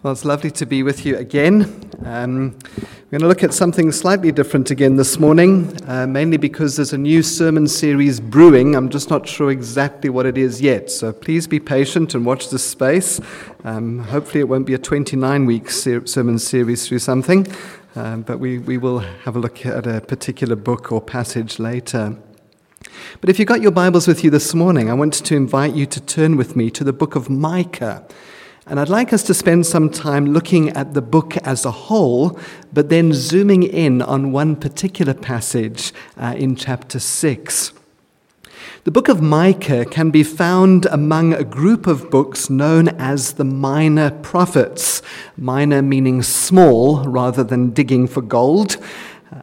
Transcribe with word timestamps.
Well, 0.00 0.12
it's 0.12 0.24
lovely 0.24 0.52
to 0.52 0.64
be 0.64 0.84
with 0.84 1.04
you 1.04 1.16
again. 1.16 1.90
Um, 2.04 2.56
we're 3.10 3.18
going 3.18 3.22
to 3.22 3.26
look 3.26 3.42
at 3.42 3.52
something 3.52 3.90
slightly 3.90 4.30
different 4.30 4.70
again 4.70 4.94
this 4.94 5.18
morning, 5.18 5.76
uh, 5.88 6.06
mainly 6.06 6.36
because 6.36 6.76
there's 6.76 6.92
a 6.92 6.98
new 6.98 7.20
sermon 7.20 7.66
series 7.66 8.20
brewing. 8.20 8.76
I'm 8.76 8.90
just 8.90 9.10
not 9.10 9.26
sure 9.26 9.50
exactly 9.50 10.08
what 10.08 10.24
it 10.24 10.38
is 10.38 10.60
yet, 10.60 10.88
so 10.88 11.12
please 11.12 11.48
be 11.48 11.58
patient 11.58 12.14
and 12.14 12.24
watch 12.24 12.48
this 12.50 12.62
space. 12.62 13.20
Um, 13.64 13.98
hopefully, 13.98 14.38
it 14.38 14.48
won't 14.48 14.66
be 14.66 14.74
a 14.74 14.78
29 14.78 15.46
week 15.46 15.68
ser- 15.68 16.06
sermon 16.06 16.38
series 16.38 16.86
through 16.86 17.00
something, 17.00 17.48
um, 17.96 18.22
but 18.22 18.38
we, 18.38 18.58
we 18.58 18.78
will 18.78 19.00
have 19.00 19.34
a 19.34 19.40
look 19.40 19.66
at 19.66 19.84
a 19.84 20.00
particular 20.00 20.54
book 20.54 20.92
or 20.92 21.00
passage 21.00 21.58
later. 21.58 22.16
But 23.20 23.30
if 23.30 23.40
you've 23.40 23.48
got 23.48 23.62
your 23.62 23.72
Bibles 23.72 24.06
with 24.06 24.22
you 24.22 24.30
this 24.30 24.54
morning, 24.54 24.90
I 24.90 24.94
want 24.94 25.14
to 25.14 25.34
invite 25.34 25.74
you 25.74 25.86
to 25.86 26.00
turn 26.00 26.36
with 26.36 26.54
me 26.54 26.70
to 26.70 26.84
the 26.84 26.92
book 26.92 27.16
of 27.16 27.28
Micah. 27.28 28.06
And 28.68 28.78
I'd 28.78 28.90
like 28.90 29.14
us 29.14 29.22
to 29.22 29.32
spend 29.32 29.64
some 29.64 29.88
time 29.88 30.26
looking 30.26 30.68
at 30.76 30.92
the 30.92 31.00
book 31.00 31.38
as 31.38 31.64
a 31.64 31.70
whole, 31.70 32.38
but 32.70 32.90
then 32.90 33.14
zooming 33.14 33.62
in 33.62 34.02
on 34.02 34.30
one 34.30 34.56
particular 34.56 35.14
passage 35.14 35.94
uh, 36.18 36.34
in 36.36 36.54
chapter 36.54 36.98
6. 36.98 37.72
The 38.84 38.90
book 38.90 39.08
of 39.08 39.22
Micah 39.22 39.86
can 39.86 40.10
be 40.10 40.22
found 40.22 40.84
among 40.84 41.32
a 41.32 41.44
group 41.44 41.86
of 41.86 42.10
books 42.10 42.50
known 42.50 42.88
as 42.88 43.34
the 43.34 43.44
Minor 43.44 44.10
Prophets, 44.10 45.00
minor 45.38 45.80
meaning 45.80 46.22
small 46.22 47.02
rather 47.04 47.42
than 47.42 47.70
digging 47.70 48.06
for 48.06 48.20
gold. 48.20 48.76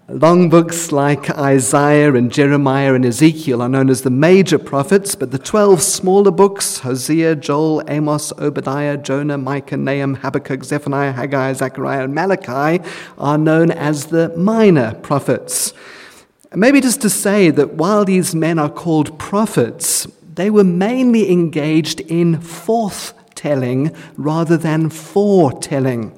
Long 0.09 0.49
books 0.49 0.91
like 0.91 1.29
Isaiah 1.29 2.15
and 2.15 2.31
Jeremiah 2.31 2.95
and 2.95 3.05
Ezekiel 3.05 3.61
are 3.61 3.69
known 3.69 3.91
as 3.91 4.01
the 4.01 4.09
major 4.09 4.57
prophets, 4.57 5.13
but 5.13 5.29
the 5.29 5.37
12 5.37 5.79
smaller 5.79 6.31
books, 6.31 6.79
Hosea, 6.79 7.35
Joel, 7.35 7.83
Amos, 7.87 8.33
Obadiah, 8.39 8.97
Jonah, 8.97 9.37
Micah, 9.37 9.77
Nahum, 9.77 10.15
Habakkuk, 10.15 10.63
Zephaniah, 10.63 11.11
Haggai, 11.11 11.53
Zechariah, 11.53 12.05
and 12.05 12.15
Malachi, 12.15 12.83
are 13.19 13.37
known 13.37 13.69
as 13.69 14.07
the 14.07 14.35
minor 14.35 14.95
prophets. 14.95 15.71
Maybe 16.55 16.81
just 16.81 17.01
to 17.01 17.09
say 17.09 17.51
that 17.51 17.73
while 17.73 18.05
these 18.05 18.33
men 18.33 18.57
are 18.57 18.71
called 18.71 19.19
prophets, 19.19 20.07
they 20.33 20.49
were 20.49 20.63
mainly 20.63 21.31
engaged 21.31 21.99
in 21.99 22.41
forth-telling 22.41 23.95
rather 24.17 24.57
than 24.57 24.89
foretelling. 24.89 26.17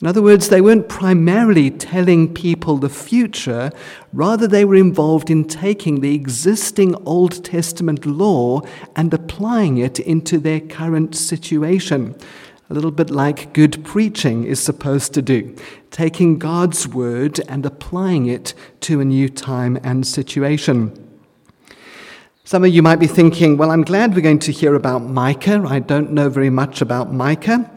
In 0.00 0.06
other 0.06 0.22
words, 0.22 0.48
they 0.48 0.60
weren't 0.60 0.88
primarily 0.88 1.72
telling 1.72 2.32
people 2.32 2.76
the 2.76 2.88
future, 2.88 3.72
rather, 4.12 4.46
they 4.46 4.64
were 4.64 4.76
involved 4.76 5.28
in 5.28 5.44
taking 5.44 6.00
the 6.00 6.14
existing 6.14 6.94
Old 7.04 7.44
Testament 7.44 8.06
law 8.06 8.60
and 8.94 9.12
applying 9.12 9.78
it 9.78 9.98
into 9.98 10.38
their 10.38 10.60
current 10.60 11.16
situation. 11.16 12.14
A 12.70 12.74
little 12.74 12.92
bit 12.92 13.10
like 13.10 13.52
good 13.52 13.84
preaching 13.84 14.44
is 14.44 14.60
supposed 14.60 15.14
to 15.14 15.22
do, 15.22 15.56
taking 15.90 16.38
God's 16.38 16.86
word 16.86 17.40
and 17.48 17.66
applying 17.66 18.26
it 18.26 18.54
to 18.82 19.00
a 19.00 19.04
new 19.04 19.28
time 19.28 19.80
and 19.82 20.06
situation. 20.06 20.92
Some 22.44 22.62
of 22.62 22.72
you 22.72 22.82
might 22.82 23.00
be 23.00 23.08
thinking, 23.08 23.56
well, 23.56 23.72
I'm 23.72 23.82
glad 23.82 24.14
we're 24.14 24.20
going 24.20 24.38
to 24.40 24.52
hear 24.52 24.76
about 24.76 25.02
Micah. 25.02 25.64
I 25.66 25.80
don't 25.80 26.12
know 26.12 26.28
very 26.28 26.50
much 26.50 26.80
about 26.80 27.12
Micah. 27.12 27.68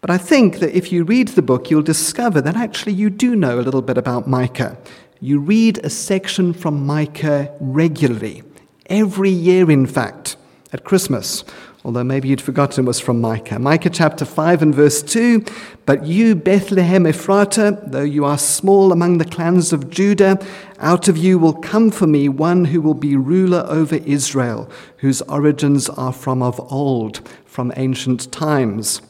But 0.00 0.10
I 0.10 0.16
think 0.16 0.60
that 0.60 0.74
if 0.74 0.92
you 0.92 1.04
read 1.04 1.28
the 1.28 1.42
book, 1.42 1.70
you'll 1.70 1.82
discover 1.82 2.40
that 2.40 2.56
actually 2.56 2.94
you 2.94 3.10
do 3.10 3.36
know 3.36 3.58
a 3.58 3.62
little 3.62 3.82
bit 3.82 3.98
about 3.98 4.26
Micah. 4.26 4.78
You 5.20 5.38
read 5.38 5.78
a 5.84 5.90
section 5.90 6.54
from 6.54 6.86
Micah 6.86 7.54
regularly, 7.60 8.42
every 8.86 9.28
year, 9.30 9.70
in 9.70 9.84
fact, 9.84 10.36
at 10.72 10.84
Christmas. 10.84 11.44
Although 11.84 12.04
maybe 12.04 12.28
you'd 12.28 12.40
forgotten 12.40 12.84
it 12.84 12.86
was 12.86 13.00
from 13.00 13.20
Micah. 13.20 13.58
Micah 13.58 13.90
chapter 13.90 14.24
5 14.24 14.62
and 14.62 14.74
verse 14.74 15.02
2 15.02 15.44
But 15.84 16.06
you, 16.06 16.34
Bethlehem 16.34 17.04
Ephratah, 17.04 17.90
though 17.90 18.02
you 18.02 18.24
are 18.24 18.38
small 18.38 18.92
among 18.92 19.18
the 19.18 19.24
clans 19.26 19.72
of 19.72 19.90
Judah, 19.90 20.38
out 20.78 21.08
of 21.08 21.18
you 21.18 21.38
will 21.38 21.54
come 21.54 21.90
for 21.90 22.06
me 22.06 22.28
one 22.28 22.66
who 22.66 22.80
will 22.80 22.94
be 22.94 23.16
ruler 23.16 23.66
over 23.68 23.96
Israel, 23.96 24.70
whose 24.98 25.20
origins 25.22 25.90
are 25.90 26.12
from 26.12 26.42
of 26.42 26.58
old, 26.72 27.26
from 27.44 27.72
ancient 27.76 28.30
times. 28.32 29.02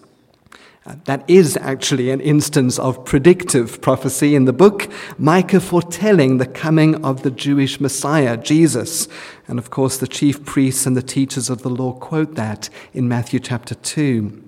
That 1.04 1.24
is 1.28 1.56
actually 1.56 2.10
an 2.10 2.20
instance 2.20 2.78
of 2.78 3.04
predictive 3.04 3.80
prophecy 3.80 4.34
in 4.34 4.44
the 4.44 4.52
book, 4.52 4.88
Micah 5.18 5.60
foretelling 5.60 6.38
the 6.38 6.46
coming 6.46 7.04
of 7.04 7.22
the 7.22 7.30
Jewish 7.30 7.80
Messiah, 7.80 8.36
Jesus. 8.36 9.08
And 9.48 9.58
of 9.58 9.70
course, 9.70 9.96
the 9.96 10.08
chief 10.08 10.44
priests 10.44 10.86
and 10.86 10.96
the 10.96 11.02
teachers 11.02 11.50
of 11.50 11.62
the 11.62 11.70
law 11.70 11.92
quote 11.92 12.34
that 12.36 12.68
in 12.92 13.08
Matthew 13.08 13.40
chapter 13.40 13.74
2. 13.74 14.44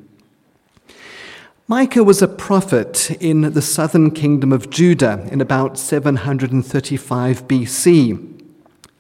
Micah 1.69 2.05
was 2.05 2.21
a 2.21 2.29
prophet 2.29 3.11
in 3.21 3.53
the 3.53 3.63
southern 3.63 4.11
kingdom 4.11 4.53
of 4.53 4.69
Judah 4.69 5.27
in 5.31 5.41
about 5.41 5.79
735 5.79 7.49
BC. 7.49 8.32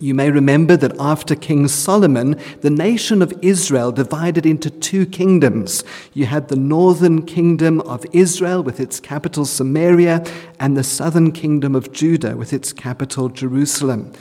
You 0.03 0.15
may 0.15 0.33
remember 0.33 0.77
that 0.79 0.99
after 0.99 1.37
King 1.37 1.69
Solomon, 1.69 2.37
the 2.61 2.71
nation 2.71 3.23
of 3.23 3.33
Israel 3.41 3.93
divided 3.93 4.45
into 4.45 4.69
two 4.69 5.07
kingdoms. 5.07 5.85
You 6.13 6.27
had 6.27 6.49
the 6.49 6.57
northern 6.57 7.25
kingdom 7.25 7.81
of 7.83 8.05
Israel 8.13 8.65
with 8.65 8.81
its 8.81 8.99
capital 8.99 9.45
Samaria, 9.45 10.25
and 10.59 10.77
the 10.77 10.83
southern 10.83 11.31
kingdom 11.31 11.77
of 11.77 11.93
Judah 11.93 12.37
with 12.37 12.53
its 12.53 12.73
capital 12.73 13.29
Jerusalem. 13.29 14.13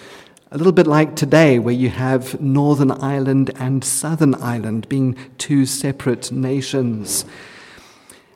A 0.51 0.57
little 0.59 0.71
bit 0.71 0.85
like 0.85 1.15
today, 1.15 1.57
where 1.57 1.73
you 1.73 1.89
have 1.89 2.39
Northern 2.39 2.91
Ireland 2.91 3.49
and 3.55 3.83
Southern 3.83 4.35
Ireland 4.35 4.87
being 4.87 5.17
two 5.39 5.65
separate 5.65 6.31
nations. 6.31 7.25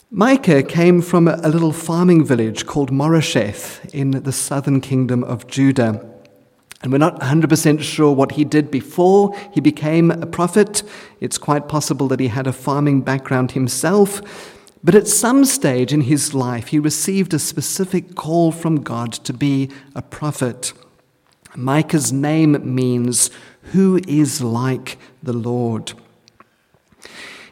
Micah 0.09 0.63
came 0.63 0.99
from 0.99 1.27
a 1.27 1.47
little 1.47 1.73
farming 1.73 2.25
village 2.25 2.65
called 2.65 2.89
Moresheth 2.89 3.87
in 3.93 4.09
the 4.09 4.31
southern 4.31 4.81
kingdom 4.81 5.23
of 5.23 5.45
Judah. 5.45 6.14
And 6.85 6.91
we're 6.91 6.99
not 6.99 7.19
100% 7.19 7.81
sure 7.81 8.13
what 8.13 8.33
he 8.33 8.45
did 8.45 8.69
before 8.69 9.35
he 9.51 9.59
became 9.59 10.11
a 10.11 10.27
prophet. 10.27 10.83
It's 11.19 11.39
quite 11.39 11.67
possible 11.67 12.07
that 12.09 12.19
he 12.19 12.27
had 12.27 12.45
a 12.45 12.53
farming 12.53 13.01
background 13.01 13.53
himself. 13.53 14.21
But 14.83 14.93
at 14.93 15.07
some 15.07 15.45
stage 15.45 15.91
in 15.91 16.01
his 16.01 16.35
life, 16.35 16.67
he 16.67 16.77
received 16.77 17.33
a 17.33 17.39
specific 17.39 18.13
call 18.13 18.51
from 18.51 18.83
God 18.83 19.13
to 19.13 19.33
be 19.33 19.71
a 19.95 20.03
prophet. 20.03 20.73
Micah's 21.55 22.13
name 22.13 22.75
means, 22.75 23.31
Who 23.73 23.99
is 24.07 24.41
like 24.41 24.99
the 25.23 25.33
Lord? 25.33 25.93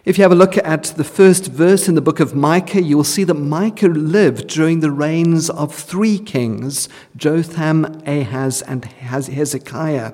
If 0.05 0.17
you 0.17 0.23
have 0.23 0.33
a 0.33 0.35
look 0.35 0.57
at 0.57 0.83
the 0.97 1.05
first 1.05 1.47
verse 1.47 1.87
in 1.87 1.95
the 1.95 2.01
book 2.01 2.19
of 2.19 2.35
Micah, 2.35 2.81
you 2.81 2.97
will 2.97 3.05
see 3.05 3.23
that 3.23 3.35
Micah 3.35 3.87
lived 3.87 4.47
during 4.47 4.81
the 4.81 4.91
reigns 4.91 5.49
of 5.49 5.73
three 5.73 6.19
kings 6.19 6.89
Jotham, 7.15 8.01
Ahaz, 8.05 8.61
and 8.63 8.83
Hezekiah. 8.83 10.11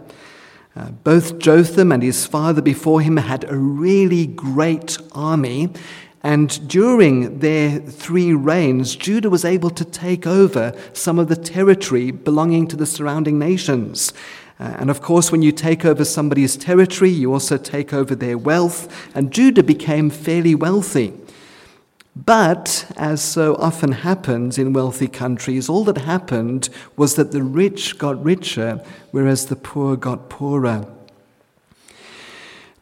Uh, 0.75 0.91
both 1.03 1.39
Jotham 1.39 1.91
and 1.91 2.03
his 2.03 2.27
father 2.27 2.61
before 2.61 3.01
him 3.01 3.17
had 3.17 3.49
a 3.49 3.57
really 3.57 4.27
great 4.27 4.99
army, 5.13 5.73
and 6.21 6.67
during 6.67 7.39
their 7.39 7.79
three 7.79 8.31
reigns, 8.31 8.95
Judah 8.95 9.31
was 9.31 9.43
able 9.43 9.71
to 9.71 9.83
take 9.83 10.27
over 10.27 10.71
some 10.93 11.17
of 11.17 11.29
the 11.29 11.35
territory 11.35 12.11
belonging 12.11 12.67
to 12.67 12.75
the 12.75 12.85
surrounding 12.85 13.39
nations. 13.39 14.13
Uh, 14.59 14.75
and 14.79 14.89
of 14.89 15.01
course, 15.01 15.31
when 15.31 15.41
you 15.41 15.53
take 15.53 15.85
over 15.85 16.03
somebody's 16.03 16.57
territory, 16.57 17.09
you 17.09 17.31
also 17.31 17.57
take 17.57 17.93
over 17.93 18.13
their 18.13 18.37
wealth, 18.37 19.09
and 19.15 19.31
Judah 19.31 19.63
became 19.63 20.09
fairly 20.09 20.53
wealthy. 20.53 21.13
But, 22.15 22.91
as 22.97 23.21
so 23.21 23.55
often 23.55 23.93
happens 23.93 24.57
in 24.57 24.73
wealthy 24.73 25.07
countries, 25.07 25.69
all 25.69 25.85
that 25.85 25.99
happened 25.99 26.67
was 26.97 27.15
that 27.15 27.31
the 27.31 27.43
rich 27.43 27.97
got 27.97 28.21
richer, 28.21 28.83
whereas 29.11 29.45
the 29.45 29.55
poor 29.55 29.95
got 29.95 30.29
poorer. 30.29 30.85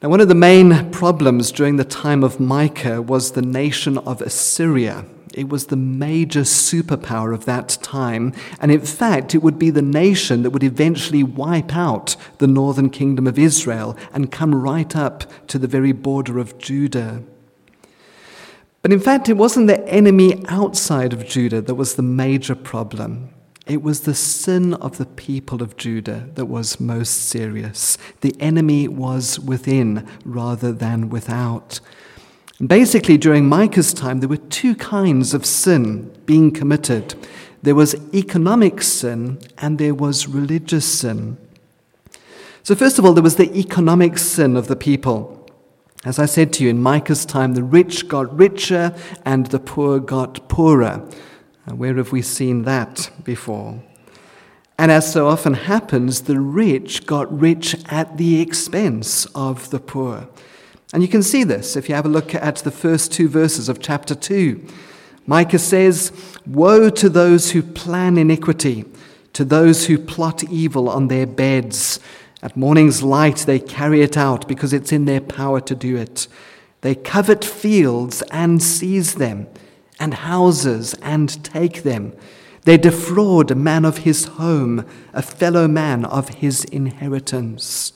Now, 0.02 0.10
one 0.10 0.22
of 0.22 0.28
the 0.28 0.36
main 0.36 0.90
problems 0.92 1.52
during 1.52 1.76
the 1.76 1.84
time 1.84 2.24
of 2.24 2.40
Micah 2.40 3.02
was 3.02 3.34
the 3.34 3.42
nation 3.44 4.00
of 4.00 4.22
Assyria. 4.22 5.06
It 5.38 5.50
was 5.50 5.68
the 5.68 5.76
major 5.76 6.42
superpower 6.42 7.32
of 7.32 7.46
that 7.46 7.78
time, 7.84 8.34
and 8.60 8.72
in 8.72 8.82
fact, 8.82 9.36
it 9.36 9.44
would 9.44 9.60
be 9.60 9.70
the 9.70 9.84
nation 9.84 10.42
that 10.42 10.50
would 10.50 10.64
eventually 10.64 11.22
wipe 11.22 11.76
out 11.76 12.16
the 12.40 12.48
northern 12.48 12.90
kingdom 12.90 13.28
of 13.28 13.38
Israel 13.38 13.96
and 14.14 14.32
come 14.32 14.56
right 14.56 14.96
up 14.96 15.26
to 15.50 15.60
the 15.60 15.68
very 15.68 15.92
border 15.92 16.40
of 16.40 16.58
Judah. 16.58 17.22
But 18.82 18.92
in 18.92 19.00
fact, 19.00 19.30
it 19.30 19.38
wasn't 19.38 19.68
the 19.68 19.88
enemy 19.88 20.44
outside 20.48 21.14
of 21.14 21.28
Judah 21.28 21.62
that 21.62 21.76
was 21.76 21.96
the 21.96 22.02
major 22.02 22.56
problem. 22.56 23.30
It 23.68 23.84
was 23.84 24.02
the 24.02 24.16
sin 24.16 24.74
of 24.76 24.98
the 24.98 25.06
people 25.06 25.62
of 25.62 25.78
Judah 25.78 26.30
that 26.34 26.46
was 26.46 26.80
most 26.80 27.30
serious. 27.30 27.98
The 28.22 28.36
enemy 28.40 28.88
was 28.88 29.40
within 29.40 30.08
rather 30.26 30.72
than 30.72 31.10
without. 31.10 31.80
Basically, 32.66 33.18
during 33.18 33.48
Micah's 33.48 33.94
time, 33.94 34.20
there 34.20 34.30
were 34.30 34.38
two 34.38 34.76
kinds 34.76 35.34
of 35.34 35.46
sin 35.46 36.12
being 36.26 36.52
committed 36.52 37.16
there 37.64 37.76
was 37.76 37.96
economic 38.14 38.82
sin 38.82 39.40
and 39.58 39.78
there 39.78 39.94
was 39.94 40.28
religious 40.28 40.86
sin. 40.86 41.38
So, 42.64 42.76
first 42.76 43.00
of 43.00 43.06
all, 43.06 43.14
there 43.14 43.24
was 43.24 43.36
the 43.36 43.54
economic 43.58 44.18
sin 44.18 44.56
of 44.56 44.68
the 44.68 44.76
people. 44.76 45.46
As 46.06 46.20
I 46.20 46.26
said 46.26 46.54
to 46.54 46.64
you, 46.64 46.70
in 46.70 46.82
Micah's 46.82 47.26
time, 47.26 47.54
the 47.54 47.64
rich 47.64 48.08
got 48.08 48.34
richer 48.38 48.96
and 49.26 49.48
the 49.48 49.60
poor 49.60 50.00
got 50.00 50.48
poorer. 50.48 51.10
Uh, 51.68 51.76
where 51.76 51.96
have 51.96 52.12
we 52.12 52.22
seen 52.22 52.62
that 52.64 53.10
before? 53.24 53.84
And 54.78 54.92
as 54.92 55.12
so 55.12 55.28
often 55.28 55.56
happens, 55.56 56.22
the 56.22 56.40
rich 56.40 57.06
got 57.06 57.32
rich 57.38 57.76
at 57.90 58.18
the 58.18 58.40
expense 58.40 59.26
of 59.34 59.72
the 59.72 59.80
poor. 59.80 60.30
And 60.94 61.04
you 61.04 61.10
can 61.10 61.24
see 61.24 61.44
this 61.44 61.76
if 61.76 61.90
you 61.90 61.96
have 61.96 62.06
a 62.06 62.10
look 62.10 62.34
at 62.34 62.58
the 62.58 62.72
first 62.72 63.12
two 63.12 63.28
verses 63.28 63.68
of 63.68 63.82
chapter 63.82 64.16
2. 64.16 64.66
Micah 65.26 65.60
says, 65.60 66.12
Woe 66.46 66.90
to 66.90 67.10
those 67.10 67.52
who 67.52 67.62
plan 67.62 68.18
iniquity, 68.18 68.86
to 69.34 69.44
those 69.44 69.88
who 69.88 69.98
plot 69.98 70.44
evil 70.46 70.90
on 70.90 71.10
their 71.10 71.28
beds. 71.28 72.00
At 72.42 72.56
morning's 72.56 73.04
light, 73.04 73.38
they 73.40 73.60
carry 73.60 74.02
it 74.02 74.16
out 74.16 74.48
because 74.48 74.72
it's 74.72 74.94
in 74.94 75.06
their 75.06 75.20
power 75.20 75.60
to 75.62 75.76
do 75.76 75.98
it. 75.98 76.28
They 76.82 76.96
covet 76.96 77.44
fields 77.44 78.22
and 78.32 78.64
seize 78.64 79.16
them, 79.16 79.48
and 80.00 80.14
houses 80.14 80.94
and 81.02 81.44
take 81.44 81.84
them. 81.84 82.14
They 82.64 82.78
defraud 82.78 83.52
a 83.52 83.56
man 83.56 83.84
of 83.84 84.00
his 84.00 84.26
home, 84.26 84.86
a 85.14 85.22
fellow 85.22 85.68
man 85.68 86.06
of 86.06 86.30
his 86.30 86.64
inheritance. 86.66 87.92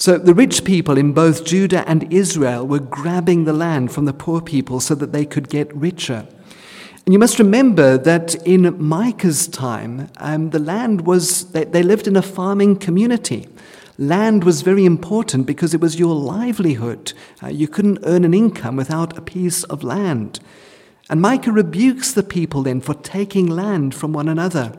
So 0.00 0.16
the 0.16 0.32
rich 0.32 0.64
people 0.64 0.96
in 0.96 1.12
both 1.12 1.44
Judah 1.44 1.86
and 1.88 2.12
Israel 2.12 2.64
were 2.64 2.78
grabbing 2.78 3.44
the 3.44 3.52
land 3.52 3.90
from 3.90 4.04
the 4.04 4.12
poor 4.12 4.40
people 4.40 4.78
so 4.78 4.94
that 4.94 5.10
they 5.12 5.26
could 5.26 5.48
get 5.48 5.74
richer. 5.74 6.24
And 7.04 7.12
you 7.12 7.18
must 7.18 7.40
remember 7.40 7.98
that 7.98 8.36
in 8.46 8.76
Micah's 8.80 9.48
time, 9.48 10.08
um, 10.18 10.50
the 10.50 10.60
land 10.60 11.04
was, 11.04 11.50
they, 11.50 11.64
they 11.64 11.82
lived 11.82 12.06
in 12.06 12.14
a 12.14 12.22
farming 12.22 12.76
community. 12.76 13.48
Land 13.98 14.44
was 14.44 14.62
very 14.62 14.84
important 14.84 15.46
because 15.46 15.74
it 15.74 15.80
was 15.80 15.98
your 15.98 16.14
livelihood. 16.14 17.12
Uh, 17.42 17.48
you 17.48 17.66
couldn't 17.66 17.98
earn 18.04 18.24
an 18.24 18.34
income 18.34 18.76
without 18.76 19.18
a 19.18 19.22
piece 19.22 19.64
of 19.64 19.82
land. 19.82 20.38
And 21.10 21.20
Micah 21.20 21.50
rebukes 21.50 22.12
the 22.12 22.22
people 22.22 22.62
then 22.62 22.80
for 22.80 22.94
taking 22.94 23.48
land 23.48 23.96
from 23.96 24.12
one 24.12 24.28
another. 24.28 24.78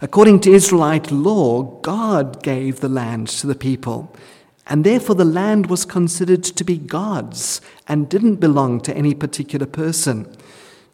According 0.00 0.40
to 0.40 0.52
Israelite 0.52 1.10
law, 1.10 1.80
God 1.80 2.40
gave 2.44 2.78
the 2.78 2.88
land 2.88 3.26
to 3.28 3.48
the 3.48 3.56
people, 3.56 4.14
and 4.68 4.84
therefore 4.84 5.16
the 5.16 5.24
land 5.24 5.66
was 5.66 5.84
considered 5.84 6.44
to 6.44 6.62
be 6.62 6.78
God's 6.78 7.60
and 7.88 8.08
didn't 8.08 8.36
belong 8.36 8.80
to 8.82 8.96
any 8.96 9.12
particular 9.12 9.66
person. 9.66 10.32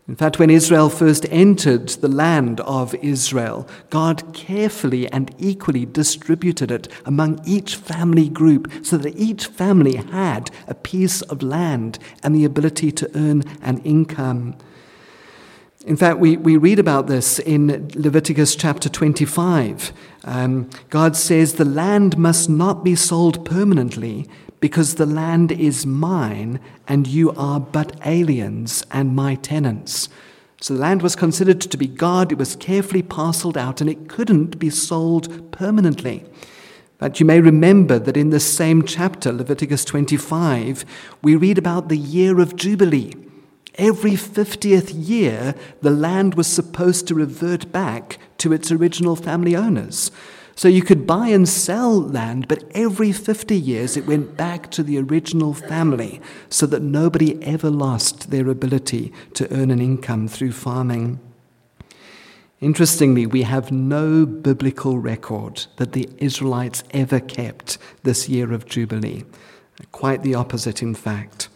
In 0.09 0.17
fact, 0.17 0.39
when 0.39 0.49
Israel 0.49 0.89
first 0.89 1.27
entered 1.31 1.89
the 1.89 2.09
land 2.09 2.61
of 2.61 2.95
Israel, 2.97 3.69
God 3.91 4.33
carefully 4.33 5.07
and 5.11 5.35
equally 5.39 5.85
distributed 5.85 6.71
it 6.71 6.89
among 7.05 7.43
each 7.47 7.77
family 7.77 8.31
group 8.31 8.71
so 8.83 8.97
that 8.97 9.19
each 9.19 9.47
family 9.47 9.97
had 9.97 10.51
a 10.67 10.75
piece 10.75 11.21
of 11.23 11.43
land 11.43 11.99
and 12.23 12.35
the 12.35 12.45
ability 12.45 12.91
to 12.93 13.11
earn 13.15 13.45
an 13.61 13.79
income. 13.79 14.57
In 15.85 15.97
fact, 15.99 16.19
we, 16.19 16.39
we 16.39 16.57
read 16.57 16.79
about 16.79 17.09
this 17.09 17.39
in 17.39 17.91
Leviticus 17.95 18.57
chapter 18.57 18.89
25. 18.89 19.93
Um, 20.25 20.71
God 20.89 21.15
says, 21.15 21.55
The 21.55 21.67
land 21.67 22.17
must 22.17 22.49
not 22.49 22.83
be 22.83 22.95
sold 22.95 23.45
permanently 23.45 24.27
because 24.61 24.95
the 24.95 25.05
land 25.05 25.53
is 25.53 25.85
mine 25.85 26.59
and 26.89 27.07
you 27.07 27.33
are 27.33 27.61
but 27.61 28.01
aliens 28.07 28.83
and 28.93 29.15
my 29.15 29.35
tenants. 29.35 30.09
So 30.59 30.73
the 30.73 30.81
land 30.81 31.03
was 31.03 31.15
considered 31.15 31.61
to 31.61 31.77
be 31.77 31.87
God, 31.87 32.33
it 32.33 32.39
was 32.39 32.57
carefully 32.57 33.03
parceled 33.03 33.59
out, 33.59 33.83
and 33.83 33.91
it 33.91 34.09
couldn't 34.09 34.59
be 34.59 34.71
sold 34.71 35.53
permanently. 35.53 36.25
But 36.97 37.21
you 37.21 37.27
may 37.27 37.41
remember 37.41 37.99
that 37.99 38.17
in 38.17 38.31
this 38.31 38.51
same 38.51 38.87
chapter, 38.87 39.31
Leviticus 39.31 39.85
25, 39.85 40.87
we 41.21 41.37
read 41.37 41.59
about 41.59 41.91
the 41.91 41.99
year 41.99 42.41
of 42.41 42.57
Jubilee. 42.57 43.13
Every 43.77 44.13
50th 44.13 44.93
year, 44.95 45.55
the 45.81 45.91
land 45.91 46.35
was 46.35 46.47
supposed 46.47 47.09
to 47.09 47.15
revert 47.15 47.73
back 47.73 48.19
to 48.39 48.53
its 48.53 48.71
original 48.71 49.17
family 49.17 49.57
owners. 49.57 50.13
So 50.57 50.69
you 50.69 50.83
could 50.83 51.07
buy 51.07 51.29
and 51.29 51.49
sell 51.49 52.01
land, 52.01 52.47
but 52.47 52.63
every 52.73 53.11
50 53.11 53.57
years 53.57 53.97
it 53.97 54.07
went 54.07 54.37
back 54.37 54.71
to 54.73 54.85
the 54.85 54.99
original 54.99 55.53
family 55.53 56.21
so 56.49 56.67
that 56.67 56.83
nobody 56.83 57.43
ever 57.43 57.71
lost 57.71 58.31
their 58.31 58.49
ability 58.49 59.13
to 59.35 59.53
earn 59.53 59.73
an 59.73 59.81
income 59.81 60.29
through 60.29 60.53
farming. 60.53 61.19
Interestingly, 62.61 63.27
we 63.27 63.43
have 63.43 63.73
no 63.73 64.25
biblical 64.25 64.99
record 64.99 65.67
that 65.77 65.93
the 65.93 66.09
Israelites 66.19 66.85
ever 66.93 67.19
kept 67.19 67.77
this 68.05 68.29
year 68.29 68.53
of 68.53 68.67
Jubilee. 68.67 69.25
Quite 69.91 70.23
the 70.23 70.37
opposite, 70.37 70.81
in 70.81 70.95
fact. 70.95 71.49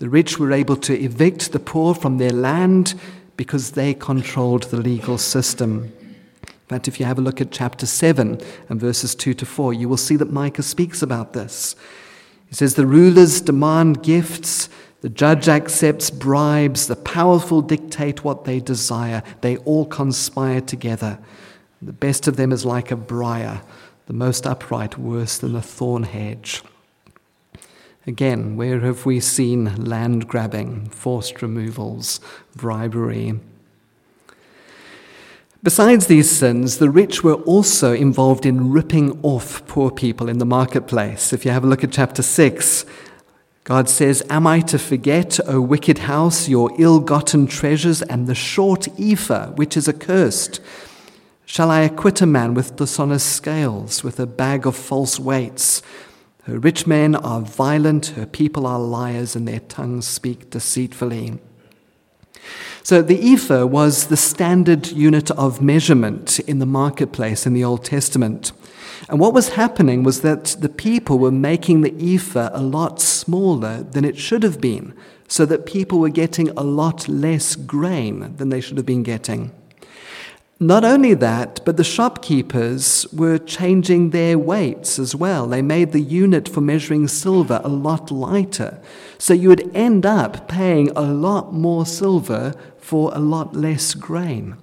The 0.00 0.08
rich 0.08 0.38
were 0.38 0.50
able 0.50 0.76
to 0.76 0.98
evict 0.98 1.52
the 1.52 1.58
poor 1.58 1.94
from 1.94 2.16
their 2.16 2.30
land 2.32 2.98
because 3.36 3.72
they 3.72 3.92
controlled 3.92 4.62
the 4.64 4.78
legal 4.78 5.18
system. 5.18 5.92
But 6.68 6.88
if 6.88 6.98
you 6.98 7.04
have 7.04 7.18
a 7.18 7.22
look 7.22 7.38
at 7.42 7.50
chapter 7.50 7.84
7 7.84 8.40
and 8.70 8.80
verses 8.80 9.14
2 9.14 9.34
to 9.34 9.44
4, 9.44 9.74
you 9.74 9.90
will 9.90 9.98
see 9.98 10.16
that 10.16 10.32
Micah 10.32 10.62
speaks 10.62 11.02
about 11.02 11.34
this. 11.34 11.76
He 12.48 12.54
says, 12.54 12.76
The 12.76 12.86
rulers 12.86 13.42
demand 13.42 14.02
gifts, 14.02 14.70
the 15.02 15.10
judge 15.10 15.50
accepts 15.50 16.08
bribes, 16.08 16.86
the 16.86 16.96
powerful 16.96 17.60
dictate 17.60 18.24
what 18.24 18.46
they 18.46 18.58
desire. 18.58 19.22
They 19.42 19.58
all 19.58 19.84
conspire 19.84 20.62
together. 20.62 21.18
The 21.82 21.92
best 21.92 22.26
of 22.26 22.36
them 22.36 22.52
is 22.52 22.64
like 22.64 22.90
a 22.90 22.96
briar, 22.96 23.60
the 24.06 24.14
most 24.14 24.46
upright 24.46 24.96
worse 24.96 25.36
than 25.36 25.54
a 25.54 25.60
thorn 25.60 26.04
hedge. 26.04 26.62
Again, 28.06 28.56
where 28.56 28.80
have 28.80 29.04
we 29.04 29.20
seen 29.20 29.84
land 29.84 30.26
grabbing, 30.26 30.88
forced 30.88 31.42
removals, 31.42 32.18
bribery? 32.56 33.38
Besides 35.62 36.06
these 36.06 36.30
sins, 36.30 36.78
the 36.78 36.88
rich 36.88 37.22
were 37.22 37.34
also 37.34 37.92
involved 37.92 38.46
in 38.46 38.72
ripping 38.72 39.20
off 39.22 39.66
poor 39.66 39.90
people 39.90 40.30
in 40.30 40.38
the 40.38 40.46
marketplace. 40.46 41.34
If 41.34 41.44
you 41.44 41.50
have 41.50 41.64
a 41.64 41.66
look 41.66 41.84
at 41.84 41.92
chapter 41.92 42.22
6, 42.22 42.86
God 43.64 43.90
says, 43.90 44.22
Am 44.30 44.46
I 44.46 44.60
to 44.60 44.78
forget, 44.78 45.38
O 45.46 45.60
wicked 45.60 45.98
house, 45.98 46.48
your 46.48 46.70
ill 46.78 47.00
gotten 47.00 47.46
treasures 47.46 48.00
and 48.00 48.26
the 48.26 48.34
short 48.34 48.88
ephah, 48.98 49.50
which 49.50 49.76
is 49.76 49.86
accursed? 49.86 50.60
Shall 51.44 51.70
I 51.70 51.80
acquit 51.80 52.22
a 52.22 52.26
man 52.26 52.54
with 52.54 52.76
dishonest 52.76 53.26
scales, 53.26 54.02
with 54.02 54.18
a 54.18 54.26
bag 54.26 54.66
of 54.66 54.74
false 54.74 55.20
weights? 55.20 55.82
Her 56.50 56.58
rich 56.58 56.84
men 56.84 57.14
are 57.14 57.40
violent, 57.42 58.06
her 58.08 58.26
people 58.26 58.66
are 58.66 58.80
liars, 58.80 59.36
and 59.36 59.46
their 59.46 59.60
tongues 59.60 60.08
speak 60.08 60.50
deceitfully. 60.50 61.38
So 62.82 63.02
the 63.02 63.34
ephah 63.34 63.66
was 63.66 64.08
the 64.08 64.16
standard 64.16 64.88
unit 64.88 65.30
of 65.30 65.62
measurement 65.62 66.40
in 66.40 66.58
the 66.58 66.66
marketplace 66.66 67.46
in 67.46 67.52
the 67.52 67.62
Old 67.62 67.84
Testament. 67.84 68.50
And 69.08 69.20
what 69.20 69.32
was 69.32 69.50
happening 69.50 70.02
was 70.02 70.22
that 70.22 70.56
the 70.58 70.68
people 70.68 71.20
were 71.20 71.30
making 71.30 71.82
the 71.82 72.14
ephah 72.16 72.50
a 72.52 72.60
lot 72.60 73.00
smaller 73.00 73.84
than 73.84 74.04
it 74.04 74.18
should 74.18 74.42
have 74.42 74.60
been, 74.60 74.92
so 75.28 75.46
that 75.46 75.66
people 75.66 76.00
were 76.00 76.08
getting 76.08 76.48
a 76.56 76.64
lot 76.64 77.06
less 77.06 77.54
grain 77.54 78.34
than 78.38 78.48
they 78.48 78.60
should 78.60 78.76
have 78.76 78.86
been 78.86 79.04
getting. 79.04 79.52
Not 80.62 80.84
only 80.84 81.14
that, 81.14 81.62
but 81.64 81.78
the 81.78 81.84
shopkeepers 81.84 83.06
were 83.14 83.38
changing 83.38 84.10
their 84.10 84.38
weights 84.38 84.98
as 84.98 85.14
well. 85.14 85.46
They 85.46 85.62
made 85.62 85.92
the 85.92 86.02
unit 86.02 86.50
for 86.50 86.60
measuring 86.60 87.08
silver 87.08 87.62
a 87.64 87.68
lot 87.68 88.10
lighter. 88.10 88.78
So 89.16 89.32
you 89.32 89.48
would 89.48 89.74
end 89.74 90.04
up 90.04 90.48
paying 90.48 90.90
a 90.90 91.00
lot 91.00 91.54
more 91.54 91.86
silver 91.86 92.52
for 92.76 93.10
a 93.14 93.20
lot 93.20 93.56
less 93.56 93.94
grain. 93.94 94.58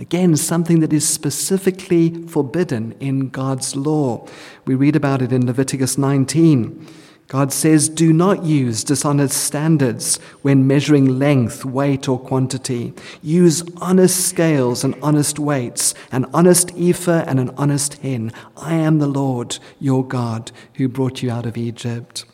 Again, 0.00 0.36
something 0.36 0.80
that 0.80 0.92
is 0.92 1.08
specifically 1.08 2.26
forbidden 2.26 2.96
in 2.98 3.28
God's 3.28 3.76
law. 3.76 4.26
We 4.64 4.74
read 4.74 4.96
about 4.96 5.22
it 5.22 5.32
in 5.32 5.46
Leviticus 5.46 5.96
19. 5.96 6.88
God 7.28 7.52
says, 7.52 7.88
Do 7.88 8.12
not 8.12 8.44
use 8.44 8.84
dishonest 8.84 9.36
standards 9.36 10.16
when 10.42 10.66
measuring 10.66 11.18
length, 11.18 11.64
weight, 11.64 12.08
or 12.08 12.18
quantity. 12.18 12.94
Use 13.20 13.64
honest 13.78 14.28
scales 14.28 14.84
and 14.84 14.94
honest 15.02 15.38
weights, 15.38 15.92
an 16.12 16.26
honest 16.32 16.72
ephah 16.76 17.24
and 17.26 17.40
an 17.40 17.50
honest 17.56 17.94
hin. 17.94 18.32
I 18.56 18.74
am 18.74 18.98
the 18.98 19.08
Lord 19.08 19.58
your 19.80 20.06
God 20.06 20.52
who 20.74 20.88
brought 20.88 21.22
you 21.22 21.30
out 21.30 21.46
of 21.46 21.56
Egypt. 21.56 22.24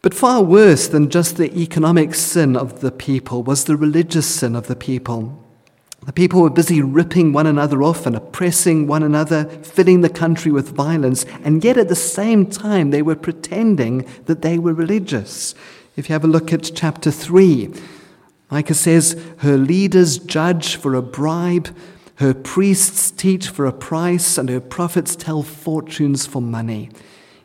But 0.00 0.14
far 0.14 0.42
worse 0.42 0.88
than 0.88 1.10
just 1.10 1.36
the 1.36 1.56
economic 1.56 2.14
sin 2.14 2.56
of 2.56 2.80
the 2.80 2.90
people 2.92 3.42
was 3.42 3.64
the 3.64 3.76
religious 3.76 4.26
sin 4.26 4.54
of 4.54 4.66
the 4.66 4.76
people. 4.76 5.38
The 6.04 6.12
people 6.12 6.42
were 6.42 6.50
busy 6.50 6.82
ripping 6.82 7.32
one 7.32 7.46
another 7.46 7.80
off 7.82 8.06
and 8.06 8.16
oppressing 8.16 8.88
one 8.88 9.04
another, 9.04 9.44
filling 9.62 10.00
the 10.00 10.08
country 10.08 10.50
with 10.50 10.74
violence, 10.74 11.24
and 11.44 11.62
yet 11.62 11.76
at 11.76 11.88
the 11.88 11.94
same 11.94 12.46
time 12.46 12.90
they 12.90 13.02
were 13.02 13.14
pretending 13.14 14.04
that 14.26 14.42
they 14.42 14.58
were 14.58 14.74
religious. 14.74 15.54
If 15.96 16.08
you 16.08 16.14
have 16.14 16.24
a 16.24 16.28
look 16.28 16.52
at 16.52 16.72
chapter 16.74 17.12
3, 17.12 17.72
Micah 18.50 18.74
says, 18.74 19.16
Her 19.38 19.56
leaders 19.56 20.18
judge 20.18 20.74
for 20.74 20.94
a 20.94 21.02
bribe, 21.02 21.74
her 22.16 22.34
priests 22.34 23.12
teach 23.12 23.48
for 23.48 23.64
a 23.64 23.72
price, 23.72 24.36
and 24.36 24.48
her 24.48 24.60
prophets 24.60 25.14
tell 25.14 25.44
fortunes 25.44 26.26
for 26.26 26.42
money. 26.42 26.90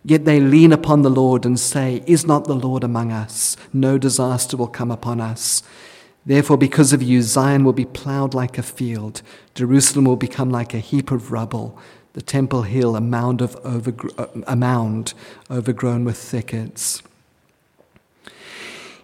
Yet 0.04 0.26
they 0.26 0.40
lean 0.40 0.74
upon 0.74 1.04
the 1.04 1.12
Lord 1.12 1.46
and 1.46 1.60
say, 1.60 2.04
Is 2.08 2.26
not 2.26 2.46
the 2.46 2.56
Lord 2.56 2.84
among 2.84 3.12
us? 3.12 3.56
No 3.72 3.98
disaster 3.98 4.58
will 4.58 4.68
come 4.68 4.90
upon 4.90 5.22
us. 5.22 5.62
Therefore, 6.28 6.58
because 6.58 6.92
of 6.92 7.02
you, 7.02 7.22
Zion 7.22 7.64
will 7.64 7.72
be 7.72 7.86
plowed 7.86 8.34
like 8.34 8.58
a 8.58 8.64
field, 8.64 9.22
Jerusalem 9.56 10.04
will 10.04 10.18
become 10.18 10.50
like 10.50 10.74
a 10.74 10.80
heap 10.80 11.10
of 11.10 11.32
rubble, 11.32 11.80
the 12.12 12.22
temple 12.22 12.64
hill 12.64 12.98
a 12.98 13.02
mound, 13.02 13.40
of 13.40 13.56
overgr- 13.64 14.44
a 14.46 14.56
mound 14.58 15.14
overgrown 15.50 16.04
with 16.04 16.18
thickets. 16.18 17.02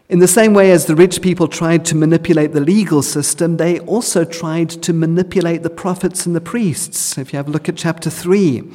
In 0.10 0.20
the 0.20 0.28
same 0.28 0.54
way 0.54 0.70
as 0.72 0.86
the 0.86 0.98
rich 0.98 1.22
people 1.22 1.48
tried 1.48 1.86
to 1.86 1.96
manipulate 1.96 2.52
the 2.52 2.60
legal 2.60 3.02
system, 3.02 3.56
they 3.56 3.80
also 3.80 4.26
tried 4.26 4.70
to 4.70 4.92
manipulate 4.92 5.64
the 5.64 5.70
prophets 5.70 6.26
and 6.26 6.36
the 6.36 6.42
priests. 6.42 7.18
If 7.18 7.32
you 7.32 7.38
have 7.38 7.48
a 7.48 7.52
look 7.52 7.70
at 7.70 7.78
chapter 7.78 8.10
3, 8.10 8.70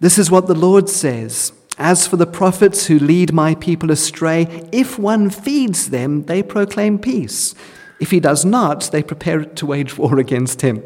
this 0.00 0.18
is 0.18 0.32
what 0.32 0.48
the 0.48 0.54
Lord 0.56 0.88
says 0.88 1.52
As 1.78 2.06
for 2.06 2.16
the 2.16 2.26
prophets 2.26 2.86
who 2.86 2.98
lead 2.98 3.32
my 3.32 3.54
people 3.54 3.90
astray, 3.90 4.68
if 4.72 4.98
one 4.98 5.30
feeds 5.30 5.90
them, 5.90 6.24
they 6.24 6.42
proclaim 6.42 6.98
peace. 6.98 7.54
If 8.00 8.10
he 8.10 8.20
does 8.20 8.44
not, 8.44 8.90
they 8.90 9.02
prepare 9.02 9.44
to 9.44 9.66
wage 9.66 9.96
war 9.96 10.18
against 10.26 10.60
him. 10.60 10.82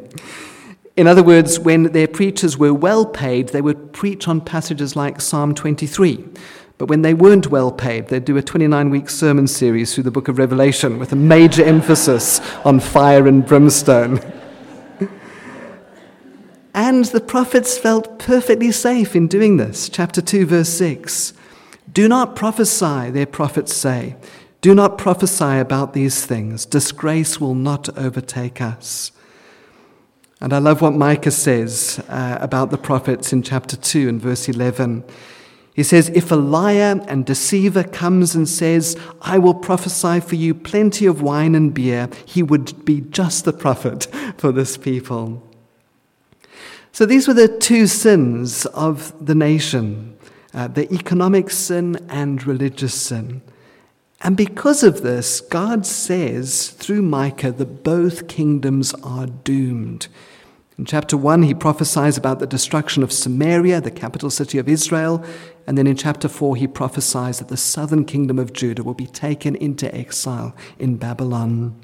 In 0.96 1.06
other 1.06 1.22
words, 1.22 1.58
when 1.58 1.84
their 1.92 2.06
preachers 2.06 2.58
were 2.58 2.74
well 2.74 3.06
paid, 3.06 3.48
they 3.48 3.62
would 3.62 3.92
preach 3.92 4.28
on 4.28 4.42
passages 4.42 4.94
like 4.94 5.20
Psalm 5.20 5.54
23 5.54 6.24
but 6.82 6.88
when 6.88 7.02
they 7.02 7.14
weren't 7.14 7.46
well 7.46 7.70
paid, 7.70 8.08
they'd 8.08 8.24
do 8.24 8.36
a 8.36 8.42
29 8.42 8.90
week 8.90 9.08
sermon 9.08 9.46
series 9.46 9.94
through 9.94 10.02
the 10.02 10.10
book 10.10 10.26
of 10.26 10.36
Revelation 10.36 10.98
with 10.98 11.12
a 11.12 11.16
major 11.16 11.62
emphasis 11.64 12.40
on 12.64 12.80
fire 12.80 13.28
and 13.28 13.46
brimstone. 13.46 14.18
and 16.74 17.04
the 17.06 17.20
prophets 17.20 17.76
felt 17.76 18.18
perfectly 18.18 18.72
safe 18.72 19.14
in 19.14 19.28
doing 19.28 19.58
this. 19.58 19.88
Chapter 19.88 20.22
2, 20.22 20.46
verse 20.46 20.70
6. 20.70 21.34
Do 21.92 22.08
not 22.08 22.34
prophesy, 22.34 23.10
their 23.10 23.26
prophets 23.26 23.74
say. 23.74 24.16
Do 24.62 24.74
not 24.74 24.96
prophesy 24.96 25.58
about 25.58 25.92
these 25.92 26.24
things. 26.24 26.64
Disgrace 26.64 27.40
will 27.40 27.54
not 27.54 27.96
overtake 27.98 28.60
us. 28.60 29.12
And 30.40 30.52
I 30.52 30.58
love 30.58 30.80
what 30.80 30.94
Micah 30.94 31.30
says 31.30 32.02
uh, 32.08 32.38
about 32.40 32.70
the 32.70 32.78
prophets 32.78 33.32
in 33.32 33.42
chapter 33.42 33.76
2 33.76 34.08
and 34.08 34.20
verse 34.20 34.48
11. 34.48 35.04
He 35.74 35.82
says, 35.82 36.10
If 36.14 36.32
a 36.32 36.36
liar 36.36 37.00
and 37.06 37.26
deceiver 37.26 37.84
comes 37.84 38.34
and 38.34 38.48
says, 38.48 38.96
I 39.20 39.38
will 39.38 39.54
prophesy 39.54 40.20
for 40.20 40.36
you 40.36 40.54
plenty 40.54 41.06
of 41.06 41.22
wine 41.22 41.54
and 41.54 41.72
beer, 41.72 42.08
he 42.24 42.42
would 42.42 42.84
be 42.84 43.02
just 43.02 43.44
the 43.44 43.52
prophet 43.52 44.06
for 44.38 44.52
this 44.52 44.76
people. 44.76 45.42
So 46.92 47.06
these 47.06 47.26
were 47.26 47.34
the 47.34 47.48
two 47.48 47.86
sins 47.86 48.66
of 48.66 49.24
the 49.24 49.34
nation 49.34 50.12
uh, 50.54 50.68
the 50.68 50.92
economic 50.92 51.50
sin 51.50 51.96
and 52.10 52.46
religious 52.46 52.94
sin. 52.94 53.40
And 54.20 54.36
because 54.36 54.82
of 54.82 55.00
this, 55.02 55.40
God 55.40 55.86
says 55.86 56.68
through 56.68 57.00
Micah 57.00 57.52
that 57.52 57.82
both 57.82 58.28
kingdoms 58.28 58.94
are 59.02 59.26
doomed. 59.26 60.08
In 60.78 60.84
chapter 60.84 61.16
1, 61.16 61.42
he 61.42 61.54
prophesies 61.54 62.16
about 62.16 62.38
the 62.38 62.46
destruction 62.46 63.02
of 63.02 63.12
Samaria, 63.12 63.80
the 63.80 63.90
capital 63.90 64.30
city 64.30 64.58
of 64.58 64.68
Israel. 64.68 65.24
And 65.66 65.76
then 65.76 65.86
in 65.86 65.96
chapter 65.96 66.28
4, 66.28 66.56
he 66.56 66.66
prophesies 66.66 67.38
that 67.38 67.48
the 67.48 67.56
southern 67.56 68.04
kingdom 68.04 68.38
of 68.38 68.52
Judah 68.52 68.82
will 68.82 68.94
be 68.94 69.06
taken 69.06 69.56
into 69.56 69.92
exile 69.94 70.54
in 70.78 70.96
Babylon. 70.96 71.74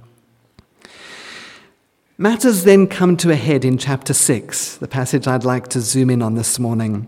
Matters 2.21 2.65
then 2.65 2.89
come 2.89 3.17
to 3.19 3.31
a 3.31 3.37
head 3.37 3.65
in 3.65 3.79
chapter 3.79 4.13
6, 4.13 4.79
the 4.79 4.89
passage 4.89 5.29
I'd 5.29 5.45
like 5.45 5.69
to 5.69 5.81
zoom 5.81 6.11
in 6.11 6.21
on 6.21 6.35
this 6.35 6.59
morning. 6.59 7.07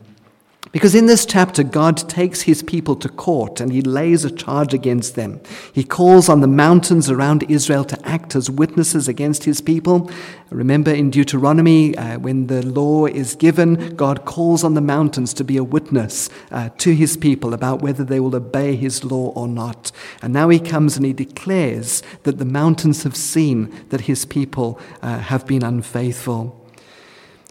Because 0.72 0.94
in 0.94 1.06
this 1.06 1.26
chapter, 1.26 1.64
God 1.64 1.96
takes 2.08 2.42
his 2.42 2.62
people 2.62 2.94
to 2.96 3.08
court 3.08 3.60
and 3.60 3.72
he 3.72 3.82
lays 3.82 4.24
a 4.24 4.30
charge 4.30 4.72
against 4.72 5.16
them. 5.16 5.40
He 5.72 5.82
calls 5.82 6.28
on 6.28 6.42
the 6.42 6.46
mountains 6.46 7.10
around 7.10 7.42
Israel 7.50 7.84
to 7.86 8.08
act 8.08 8.36
as 8.36 8.48
witnesses 8.48 9.08
against 9.08 9.42
his 9.42 9.60
people. 9.60 10.08
Remember 10.50 10.92
in 10.92 11.10
Deuteronomy, 11.10 11.96
uh, 11.96 12.20
when 12.20 12.46
the 12.46 12.64
law 12.64 13.06
is 13.06 13.34
given, 13.34 13.96
God 13.96 14.24
calls 14.24 14.62
on 14.62 14.74
the 14.74 14.80
mountains 14.80 15.34
to 15.34 15.44
be 15.44 15.56
a 15.56 15.64
witness 15.64 16.30
uh, 16.52 16.68
to 16.78 16.94
his 16.94 17.16
people 17.16 17.52
about 17.52 17.82
whether 17.82 18.04
they 18.04 18.20
will 18.20 18.36
obey 18.36 18.76
his 18.76 19.02
law 19.02 19.30
or 19.30 19.48
not. 19.48 19.90
And 20.22 20.32
now 20.32 20.50
he 20.50 20.60
comes 20.60 20.96
and 20.96 21.04
he 21.04 21.12
declares 21.12 22.00
that 22.22 22.38
the 22.38 22.44
mountains 22.44 23.02
have 23.02 23.16
seen 23.16 23.74
that 23.88 24.02
his 24.02 24.24
people 24.24 24.78
uh, 25.02 25.18
have 25.18 25.48
been 25.48 25.64
unfaithful. 25.64 26.56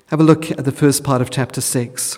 Have 0.05 0.21
a 0.21 0.23
look 0.23 0.51
at 0.51 0.63
the 0.63 0.71
first 0.71 1.03
part 1.03 1.21
of 1.21 1.29
chapter 1.29 1.59
6. 1.59 2.17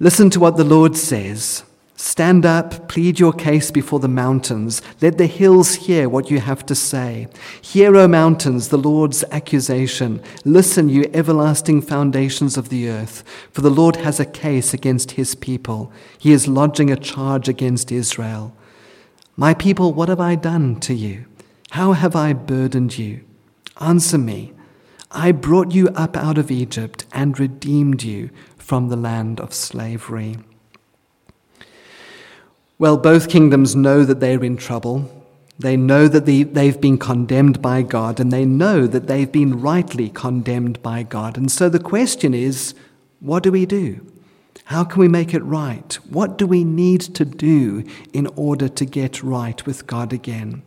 Listen 0.00 0.28
to 0.30 0.40
what 0.40 0.56
the 0.56 0.64
Lord 0.64 0.96
says. 0.96 1.62
Stand 1.94 2.44
up, 2.44 2.88
plead 2.88 3.20
your 3.20 3.32
case 3.32 3.70
before 3.70 4.00
the 4.00 4.08
mountains. 4.08 4.82
Let 5.00 5.18
the 5.18 5.28
hills 5.28 5.76
hear 5.76 6.08
what 6.08 6.32
you 6.32 6.40
have 6.40 6.66
to 6.66 6.74
say. 6.74 7.28
Hear, 7.62 7.96
O 7.96 8.08
mountains, 8.08 8.68
the 8.68 8.76
Lord's 8.76 9.22
accusation. 9.30 10.20
Listen, 10.44 10.88
you 10.88 11.08
everlasting 11.14 11.80
foundations 11.80 12.56
of 12.56 12.70
the 12.70 12.88
earth. 12.88 13.22
For 13.52 13.60
the 13.60 13.70
Lord 13.70 13.94
has 13.96 14.18
a 14.18 14.26
case 14.26 14.74
against 14.74 15.12
his 15.12 15.36
people. 15.36 15.92
He 16.18 16.32
is 16.32 16.48
lodging 16.48 16.90
a 16.90 16.96
charge 16.96 17.48
against 17.48 17.92
Israel. 17.92 18.52
My 19.36 19.54
people, 19.54 19.92
what 19.92 20.08
have 20.08 20.20
I 20.20 20.34
done 20.34 20.80
to 20.80 20.94
you? 20.94 21.26
How 21.70 21.92
have 21.92 22.16
I 22.16 22.32
burdened 22.32 22.98
you? 22.98 23.20
Answer 23.80 24.18
me. 24.18 24.52
I 25.16 25.30
brought 25.30 25.72
you 25.72 25.88
up 25.90 26.16
out 26.16 26.38
of 26.38 26.50
Egypt 26.50 27.04
and 27.12 27.38
redeemed 27.38 28.02
you 28.02 28.30
from 28.64 28.88
the 28.88 28.96
land 28.96 29.40
of 29.40 29.52
slavery. 29.52 30.38
Well, 32.78 32.96
both 32.96 33.28
kingdoms 33.28 33.76
know 33.76 34.04
that 34.04 34.20
they're 34.20 34.42
in 34.42 34.56
trouble. 34.56 35.24
They 35.58 35.76
know 35.76 36.08
that 36.08 36.24
they've 36.24 36.80
been 36.80 36.98
condemned 36.98 37.60
by 37.60 37.82
God, 37.82 38.18
and 38.18 38.32
they 38.32 38.46
know 38.46 38.86
that 38.86 39.06
they've 39.06 39.30
been 39.30 39.60
rightly 39.60 40.08
condemned 40.08 40.82
by 40.82 41.02
God. 41.02 41.36
And 41.36 41.52
so 41.52 41.68
the 41.68 41.78
question 41.78 42.32
is 42.32 42.74
what 43.20 43.42
do 43.42 43.52
we 43.52 43.66
do? 43.66 44.00
How 44.64 44.82
can 44.82 45.00
we 45.00 45.08
make 45.08 45.34
it 45.34 45.42
right? 45.42 45.92
What 46.08 46.38
do 46.38 46.46
we 46.46 46.64
need 46.64 47.02
to 47.02 47.24
do 47.26 47.84
in 48.14 48.26
order 48.34 48.68
to 48.68 48.84
get 48.86 49.22
right 49.22 49.64
with 49.66 49.86
God 49.86 50.12
again? 50.12 50.62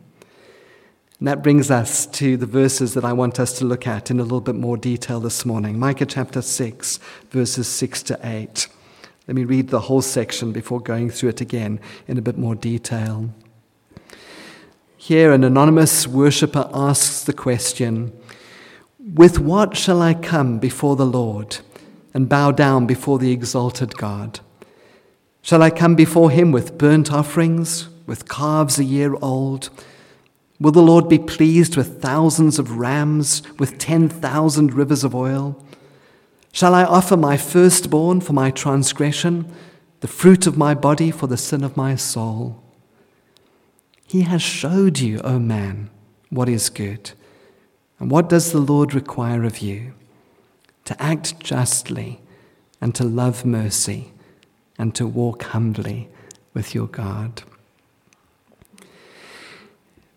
And 1.18 1.26
that 1.26 1.42
brings 1.42 1.68
us 1.68 2.06
to 2.06 2.36
the 2.36 2.46
verses 2.46 2.94
that 2.94 3.04
I 3.04 3.12
want 3.12 3.40
us 3.40 3.58
to 3.58 3.64
look 3.64 3.88
at 3.88 4.08
in 4.08 4.20
a 4.20 4.22
little 4.22 4.40
bit 4.40 4.54
more 4.54 4.76
detail 4.76 5.18
this 5.18 5.44
morning. 5.44 5.76
Micah 5.76 6.06
chapter 6.06 6.40
6, 6.40 7.00
verses 7.30 7.66
6 7.66 8.04
to 8.04 8.20
8. 8.22 8.68
Let 9.26 9.34
me 9.34 9.42
read 9.42 9.68
the 9.68 9.80
whole 9.80 10.00
section 10.00 10.52
before 10.52 10.80
going 10.80 11.10
through 11.10 11.30
it 11.30 11.40
again 11.40 11.80
in 12.06 12.18
a 12.18 12.22
bit 12.22 12.38
more 12.38 12.54
detail. 12.54 13.30
Here, 14.96 15.32
an 15.32 15.42
anonymous 15.42 16.06
worshipper 16.06 16.70
asks 16.72 17.24
the 17.24 17.32
question 17.32 18.12
With 19.00 19.40
what 19.40 19.76
shall 19.76 20.00
I 20.00 20.14
come 20.14 20.60
before 20.60 20.94
the 20.94 21.06
Lord 21.06 21.58
and 22.14 22.28
bow 22.28 22.52
down 22.52 22.86
before 22.86 23.18
the 23.18 23.32
exalted 23.32 23.96
God? 23.96 24.38
Shall 25.42 25.62
I 25.62 25.70
come 25.70 25.96
before 25.96 26.30
him 26.30 26.52
with 26.52 26.78
burnt 26.78 27.12
offerings, 27.12 27.88
with 28.06 28.28
calves 28.28 28.78
a 28.78 28.84
year 28.84 29.16
old? 29.20 29.70
Will 30.60 30.72
the 30.72 30.82
Lord 30.82 31.08
be 31.08 31.18
pleased 31.18 31.76
with 31.76 32.02
thousands 32.02 32.58
of 32.58 32.78
rams, 32.78 33.42
with 33.58 33.78
10,000 33.78 34.74
rivers 34.74 35.04
of 35.04 35.14
oil? 35.14 35.64
Shall 36.52 36.74
I 36.74 36.84
offer 36.84 37.16
my 37.16 37.36
firstborn 37.36 38.20
for 38.20 38.32
my 38.32 38.50
transgression, 38.50 39.52
the 40.00 40.08
fruit 40.08 40.46
of 40.46 40.56
my 40.56 40.74
body 40.74 41.10
for 41.10 41.28
the 41.28 41.36
sin 41.36 41.62
of 41.62 41.76
my 41.76 41.94
soul? 41.94 42.62
He 44.06 44.22
has 44.22 44.42
showed 44.42 44.98
you, 44.98 45.20
O 45.20 45.38
man, 45.38 45.90
what 46.30 46.48
is 46.48 46.70
good. 46.70 47.12
And 48.00 48.10
what 48.10 48.28
does 48.28 48.50
the 48.52 48.58
Lord 48.58 48.94
require 48.94 49.44
of 49.44 49.58
you? 49.58 49.92
To 50.86 51.00
act 51.00 51.38
justly, 51.40 52.20
and 52.80 52.94
to 52.94 53.04
love 53.04 53.44
mercy, 53.44 54.12
and 54.78 54.94
to 54.94 55.06
walk 55.06 55.42
humbly 55.42 56.08
with 56.54 56.74
your 56.74 56.86
God. 56.86 57.42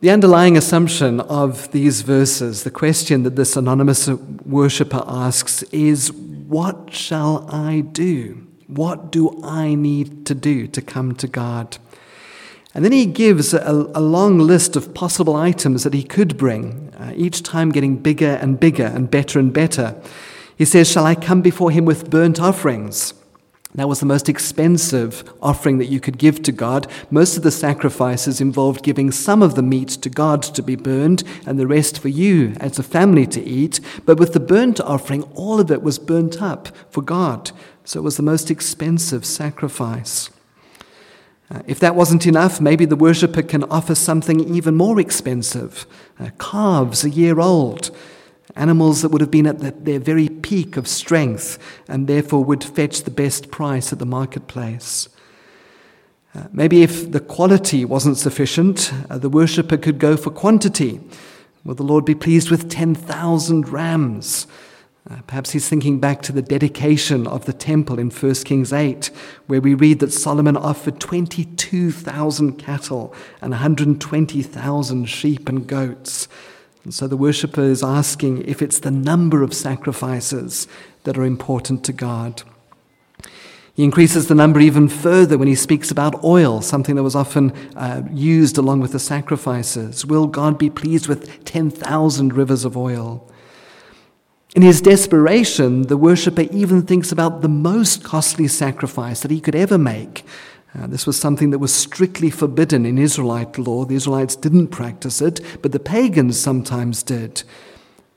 The 0.02 0.10
underlying 0.10 0.58
assumption 0.58 1.20
of 1.20 1.72
these 1.74 2.02
verses, 2.02 2.64
the 2.64 2.72
question 2.72 3.22
that 3.22 3.36
this 3.36 3.56
anonymous 3.56 4.08
worshipper 4.08 5.04
asks, 5.06 5.62
is 5.72 6.12
What 6.12 6.92
shall 6.92 7.48
I 7.52 7.82
do? 7.82 8.48
What 8.66 9.12
do 9.12 9.40
I 9.44 9.76
need 9.76 10.26
to 10.26 10.34
do 10.34 10.66
to 10.66 10.82
come 10.82 11.14
to 11.18 11.28
God? 11.28 11.78
And 12.74 12.84
then 12.84 12.94
he 12.94 13.06
gives 13.06 13.54
a, 13.54 13.92
a 13.94 14.02
long 14.02 14.40
list 14.40 14.76
of 14.76 14.96
possible 14.96 15.36
items 15.36 15.84
that 15.84 15.94
he 15.94 16.04
could 16.04 16.36
bring, 16.36 16.92
uh, 16.98 17.14
each 17.16 17.44
time 17.44 17.72
getting 17.72 17.98
bigger 17.98 18.40
and 18.42 18.60
bigger 18.60 18.86
and 18.86 19.12
better 19.12 19.38
and 19.38 19.54
better. 19.54 20.02
He 20.58 20.66
says, 20.66 20.90
Shall 20.92 21.06
I 21.06 21.14
come 21.14 21.44
before 21.44 21.70
him 21.70 21.86
with 21.86 22.10
burnt 22.10 22.40
offerings? 22.40 23.14
That 23.76 23.88
was 23.88 24.02
the 24.02 24.06
most 24.06 24.28
expensive 24.28 25.24
offering 25.42 25.78
that 25.78 25.86
you 25.86 26.02
could 26.02 26.18
give 26.18 26.44
to 26.44 26.52
God. 26.52 26.88
Most 27.10 27.38
of 27.38 27.44
the 27.44 27.52
sacrifices 27.52 28.42
involved 28.42 28.84
giving 28.84 29.12
some 29.12 29.42
of 29.42 29.56
the 29.56 29.64
meat 29.64 29.90
to 29.90 30.10
God 30.10 30.44
to 30.44 30.62
be 30.62 30.76
burned 30.76 31.24
and 31.46 31.58
the 31.58 31.68
rest 31.68 31.98
for 31.98 32.10
you 32.10 32.54
as 32.60 32.78
a 32.78 32.84
family 32.84 33.26
to 33.28 33.42
eat. 33.42 33.80
But 34.06 34.20
with 34.20 34.34
the 34.34 34.42
burnt 34.42 34.82
offering, 34.82 35.24
all 35.36 35.60
of 35.62 35.72
it 35.72 35.82
was 35.82 36.00
burnt 36.00 36.42
up 36.42 36.76
for 36.90 37.02
God. 37.02 37.52
So 37.86 38.00
it 38.00 38.04
was 38.04 38.18
the 38.18 38.24
most 38.24 38.52
expensive 38.52 39.26
sacrifice. 39.26 40.30
Uh, 41.50 41.62
if 41.66 41.80
that 41.80 41.96
wasn't 41.96 42.26
enough, 42.26 42.60
maybe 42.60 42.86
the 42.86 42.96
worshipper 42.96 43.42
can 43.42 43.64
offer 43.66 43.96
something 43.96 44.54
even 44.54 44.76
more 44.76 45.00
expensive 45.00 45.86
uh, 46.20 46.30
calves 46.40 47.06
a 47.06 47.10
year 47.10 47.40
old 47.40 47.90
animals 48.56 49.02
that 49.02 49.10
would 49.10 49.22
have 49.22 49.32
been 49.32 49.48
at 49.48 49.60
the, 49.60 49.72
their 49.72 50.00
very 50.00 50.30
peak 50.30 50.78
of 50.78 50.88
strength 50.88 51.58
and 51.88 52.08
therefore 52.08 52.44
would 52.44 52.64
fetch 52.64 53.04
the 53.04 53.12
best 53.12 53.52
price 53.52 53.92
at 53.92 54.00
the 54.00 54.06
marketplace. 54.06 55.10
Uh, 56.34 56.44
maybe 56.52 56.82
if 56.82 57.12
the 57.12 57.20
quality 57.20 57.84
wasn't 57.84 58.18
sufficient, 58.18 58.92
uh, 59.10 59.18
the 59.18 59.30
worshipper 59.30 59.78
could 59.78 60.00
go 60.00 60.16
for 60.16 60.30
quantity. 60.30 61.02
Will 61.64 61.76
the 61.76 61.84
Lord 61.84 62.06
be 62.06 62.16
pleased 62.16 62.50
with 62.50 62.70
10,000 62.70 63.70
rams? 63.70 64.48
Uh, 65.10 65.18
perhaps 65.26 65.52
he's 65.52 65.68
thinking 65.68 66.00
back 66.00 66.22
to 66.22 66.32
the 66.32 66.44
dedication 66.44 67.26
of 67.26 67.46
the 67.46 67.54
temple 67.54 67.98
in 68.00 68.12
1 68.12 68.34
Kings 68.46 68.72
8, 68.72 69.10
where 69.48 69.60
we 69.60 69.74
read 69.74 70.00
that 70.00 70.14
Solomon 70.14 70.56
offered 70.56 71.00
22,000 71.00 72.54
cattle 72.54 73.14
and 73.42 73.52
120,000 73.52 75.06
sheep 75.06 75.50
and 75.50 75.68
goats. 75.68 76.28
And 76.84 76.94
so 76.94 77.08
the 77.08 77.18
worshipper 77.18 77.62
is 77.62 77.84
asking 77.84 78.44
if 78.48 78.62
it's 78.62 78.80
the 78.80 78.92
number 78.92 79.44
of 79.44 79.54
sacrifices 79.54 80.68
that 81.04 81.18
are 81.18 81.26
important 81.26 81.84
to 81.86 81.94
God. 81.94 82.44
He 83.74 83.84
increases 83.84 84.28
the 84.28 84.36
number 84.36 84.60
even 84.60 84.90
further 84.90 85.38
when 85.38 85.48
he 85.48 85.56
speaks 85.56 85.92
about 85.92 86.24
oil, 86.24 86.62
something 86.62 86.96
that 86.96 87.04
was 87.04 87.16
often 87.16 87.52
uh, 87.76 88.04
used 88.12 88.58
along 88.58 88.82
with 88.82 88.92
the 88.92 89.00
sacrifices. 89.00 90.06
Will 90.06 90.28
God 90.28 90.58
be 90.58 90.70
pleased 90.70 91.08
with 91.08 91.46
10,000 91.46 92.34
rivers 92.34 92.66
of 92.66 92.76
oil? 92.76 93.28
In 94.54 94.62
his 94.62 94.82
desperation, 94.82 95.84
the 95.84 95.96
worshipper 95.96 96.46
even 96.52 96.82
thinks 96.82 97.14
about 97.14 97.42
the 97.42 97.48
most 97.48 98.04
costly 98.04 98.50
sacrifice 98.50 99.22
that 99.22 99.32
he 99.32 99.40
could 99.40 99.56
ever 99.56 99.78
make, 99.78 100.26
uh, 100.74 100.88
this 100.88 101.06
was 101.06 101.20
something 101.20 101.50
that 101.50 101.60
was 101.60 101.74
strictly 101.74 102.30
forbidden 102.30 102.86
in 102.86 102.98
Israelite 102.98 103.58
law. 103.58 103.84
The 103.84 103.96
Israelites 103.96 104.36
didn't 104.38 104.68
practice 104.68 105.22
it, 105.22 105.42
but 105.62 105.74
the 105.74 105.80
pagans 105.80 106.40
sometimes 106.40 107.04
did. 107.04 107.44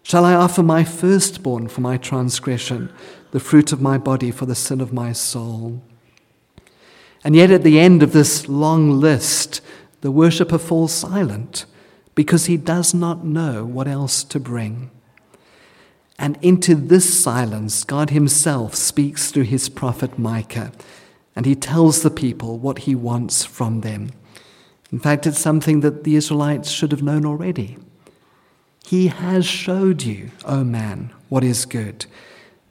Shall 0.04 0.24
I 0.24 0.34
offer 0.34 0.62
my 0.62 0.84
firstborn 0.84 1.66
for 1.68 1.80
my 1.80 1.96
transgression, 1.96 2.92
the 3.32 3.40
fruit 3.40 3.72
of 3.72 3.80
my 3.80 3.98
body 3.98 4.30
for 4.30 4.46
the 4.46 4.54
sin 4.54 4.80
of 4.80 4.92
my 4.92 5.12
soul? 5.12 5.82
And 7.24 7.34
yet, 7.34 7.50
at 7.50 7.62
the 7.62 7.80
end 7.80 8.02
of 8.02 8.12
this 8.12 8.48
long 8.48 9.00
list, 9.00 9.60
the 10.02 10.12
worshipper 10.12 10.58
falls 10.58 10.92
silent 10.92 11.64
because 12.14 12.46
he 12.46 12.56
does 12.56 12.94
not 12.94 13.24
know 13.24 13.64
what 13.64 13.88
else 13.88 14.22
to 14.24 14.38
bring. 14.38 14.90
And 16.18 16.38
into 16.42 16.76
this 16.76 17.18
silence, 17.18 17.82
God 17.82 18.10
Himself 18.10 18.74
speaks 18.74 19.32
through 19.32 19.44
His 19.44 19.68
prophet 19.68 20.18
Micah 20.18 20.70
and 21.36 21.46
he 21.46 21.54
tells 21.54 22.02
the 22.02 22.10
people 22.10 22.58
what 22.58 22.80
he 22.80 22.94
wants 22.94 23.44
from 23.44 23.80
them. 23.80 24.10
In 24.92 25.00
fact, 25.00 25.26
it's 25.26 25.38
something 25.38 25.80
that 25.80 26.04
the 26.04 26.16
Israelites 26.16 26.70
should 26.70 26.92
have 26.92 27.02
known 27.02 27.26
already. 27.26 27.76
He 28.86 29.08
has 29.08 29.44
showed 29.44 30.02
you, 30.02 30.30
O 30.44 30.60
oh 30.60 30.64
man, 30.64 31.12
what 31.28 31.42
is 31.42 31.64
good. 31.64 32.06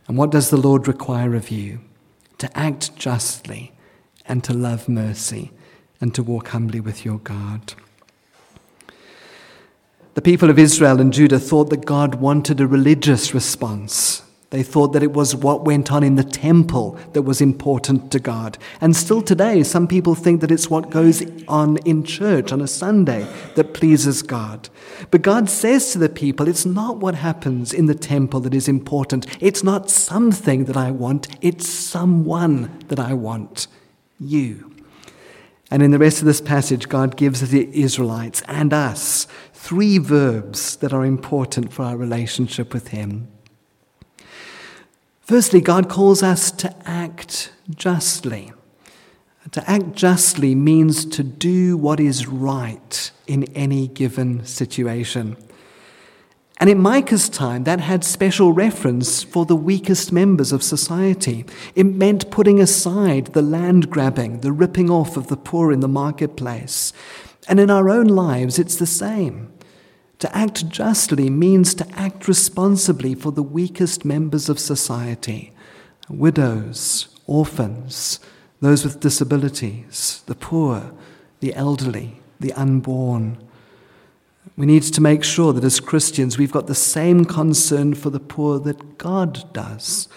And 0.08 0.17
what 0.17 0.32
does 0.32 0.50
the 0.50 0.58
Lord 0.58 0.88
require 0.88 1.36
of 1.36 1.50
you? 1.50 1.79
To 2.38 2.58
act 2.58 2.96
justly 2.96 3.74
and 4.25 4.43
to 4.43 4.53
love 4.53 4.88
mercy 4.88 5.51
and 6.00 6.13
to 6.15 6.24
walk 6.24 6.50
humbly 6.50 6.79
with 6.79 7.03
your 7.03 7.20
God. 7.20 7.74
The 10.13 10.22
people 10.22 10.50
of 10.50 10.60
Israel 10.60 11.01
and 11.01 11.12
Judah 11.12 11.39
thought 11.39 11.70
that 11.72 11.86
God 11.86 12.15
wanted 12.15 12.62
a 12.62 12.67
religious 12.67 13.34
response 13.34 14.22
they 14.53 14.62
thought 14.62 14.93
that 14.93 15.01
it 15.01 15.13
was 15.13 15.36
what 15.36 15.65
went 15.65 15.91
on 15.91 16.03
in 16.03 16.13
the 16.13 16.24
temple 16.24 16.95
that 17.13 17.24
was 17.24 17.41
important 17.41 18.12
to 18.12 18.19
God. 18.19 18.55
And 18.81 18.95
still 18.95 19.24
today, 19.24 19.63
some 19.63 19.88
people 19.88 20.13
think 20.13 20.41
that 20.41 20.51
it's 20.51 20.69
what 20.69 20.91
goes 20.91 21.24
on 21.48 21.77
in 21.77 22.03
church 22.03 22.51
on 22.51 22.62
a 22.62 22.67
Sunday 22.67 23.27
that 23.55 23.74
pleases 23.74 24.22
God. 24.22 24.69
But 25.10 25.24
God 25.24 25.50
says 25.50 25.91
to 25.93 25.98
the 25.98 26.07
people, 26.07 26.48
it's 26.48 26.67
not 26.67 26.98
what 26.98 27.16
happens 27.16 27.74
in 27.74 27.87
the 27.87 27.96
temple 27.96 28.42
that 28.42 28.53
is 28.53 28.68
important. 28.68 29.25
It's 29.42 29.63
not 29.63 29.89
something 29.89 30.66
that 30.66 30.77
I 30.77 30.92
want, 30.92 31.35
it's 31.42 31.68
someone 31.68 32.77
that 32.89 33.00
I 33.00 33.16
want 33.16 33.66
you. 34.20 34.72
And 35.72 35.81
in 35.81 35.89
the 35.89 35.98
rest 35.98 36.20
of 36.20 36.25
this 36.25 36.42
passage, 36.42 36.89
God 36.89 37.18
gives 37.18 37.50
the 37.50 37.75
Israelites 37.75 38.44
and 38.48 38.72
us 38.72 39.25
three 39.51 39.98
verbs 39.98 40.75
that 40.75 40.94
are 40.94 41.05
important 41.05 41.74
for 41.74 41.81
our 41.81 41.98
relationship 41.98 42.72
with 42.72 42.89
Him. 42.89 43.32
Firstly, 45.24 45.62
God 45.62 45.88
calls 45.88 46.22
us 46.22 46.51
to 46.51 46.75
act 46.86 47.53
justly. 47.70 48.51
To 49.51 49.70
act 49.70 49.94
justly 49.94 50.53
means 50.53 51.05
to 51.05 51.24
do 51.24 51.77
what 51.77 52.00
is 52.00 52.27
right 52.27 53.12
in 53.25 53.46
any 53.55 53.88
given 53.88 54.46
situation. 54.46 55.38
And 56.57 56.70
in 56.70 56.77
Micah's 56.77 57.29
time, 57.29 57.64
that 57.64 57.79
had 57.79 58.03
special 58.03 58.51
reference 58.51 59.24
for 59.24 59.46
the 59.46 59.55
weakest 59.55 60.12
members 60.12 60.51
of 60.51 60.62
society. 60.62 61.46
It 61.74 61.86
meant 61.86 62.29
putting 62.29 62.59
aside 62.59 63.27
the 63.27 63.42
land 63.42 63.90
grabbing, 63.90 64.42
the 64.42 64.51
ripping 64.51 64.90
off 64.90 65.16
of 65.16 65.27
the 65.27 65.38
poor 65.38 65.72
in 65.72 65.79
the 65.79 65.88
marketplace. 65.88 66.92
And 67.48 67.62
in 67.62 67.70
our 67.70 67.90
own 67.90 68.07
lives, 68.07 68.59
it's 68.59 68.75
the 68.75 68.86
same. 68.86 69.52
To 70.24 70.33
act 70.33 70.70
justly 70.70 71.29
means 71.29 71.74
to 71.74 71.86
act 72.00 72.29
responsibly 72.29 73.14
for 73.14 73.33
the 73.33 73.44
weakest 73.44 74.05
members 74.05 74.48
of 74.48 74.57
society 74.57 75.51
widows, 76.07 77.09
orphans, 77.27 78.22
those 78.62 78.86
with 78.86 79.01
disabilities, 79.01 80.24
the 80.27 80.36
poor, 80.36 80.94
the 81.42 81.53
elderly, 81.53 82.22
the 82.40 82.53
unborn. 82.53 83.38
We 84.55 84.66
need 84.66 84.83
to 84.83 85.01
make 85.01 85.25
sure 85.25 85.51
that 85.51 85.66
as 85.66 85.81
Christians 85.81 86.38
we've 86.38 86.53
got 86.53 86.68
the 86.68 86.74
same 86.74 87.25
concern 87.25 87.94
for 87.94 88.09
the 88.09 88.22
poor 88.22 88.59
that 88.59 88.98
God 88.98 89.51
does. 89.51 90.07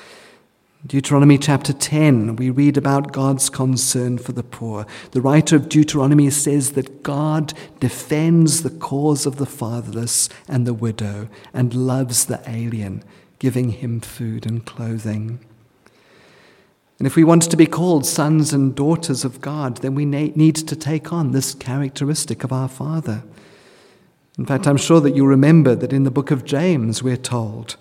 Deuteronomy 0.86 1.36
chapter 1.36 1.72
10, 1.72 2.36
we 2.36 2.48
read 2.48 2.76
about 2.76 3.10
God's 3.10 3.50
concern 3.50 4.18
for 4.18 4.30
the 4.30 4.44
poor. 4.44 4.86
The 5.10 5.20
writer 5.20 5.56
of 5.56 5.68
Deuteronomy 5.68 6.30
says 6.30 6.72
that 6.72 7.02
God 7.02 7.54
defends 7.80 8.62
the 8.62 8.70
cause 8.70 9.26
of 9.26 9.36
the 9.36 9.46
fatherless 9.46 10.28
and 10.46 10.64
the 10.64 10.74
widow 10.74 11.28
and 11.52 11.74
loves 11.74 12.26
the 12.26 12.40
alien, 12.46 13.02
giving 13.40 13.70
him 13.70 13.98
food 14.00 14.46
and 14.46 14.64
clothing. 14.64 15.40
And 17.00 17.06
if 17.06 17.16
we 17.16 17.24
want 17.24 17.50
to 17.50 17.56
be 17.56 17.66
called 17.66 18.06
sons 18.06 18.52
and 18.52 18.72
daughters 18.72 19.24
of 19.24 19.40
God, 19.40 19.78
then 19.78 19.96
we 19.96 20.04
need 20.04 20.54
to 20.54 20.76
take 20.76 21.12
on 21.12 21.32
this 21.32 21.52
characteristic 21.52 22.44
of 22.44 22.52
our 22.52 22.68
Father. 22.68 23.24
In 24.38 24.46
fact, 24.46 24.68
I'm 24.68 24.76
sure 24.76 25.00
that 25.00 25.16
you 25.16 25.26
remember 25.26 25.74
that 25.74 25.92
in 25.92 26.04
the 26.04 26.12
book 26.12 26.30
of 26.30 26.44
James 26.44 27.02
we're 27.02 27.16
told 27.16 27.76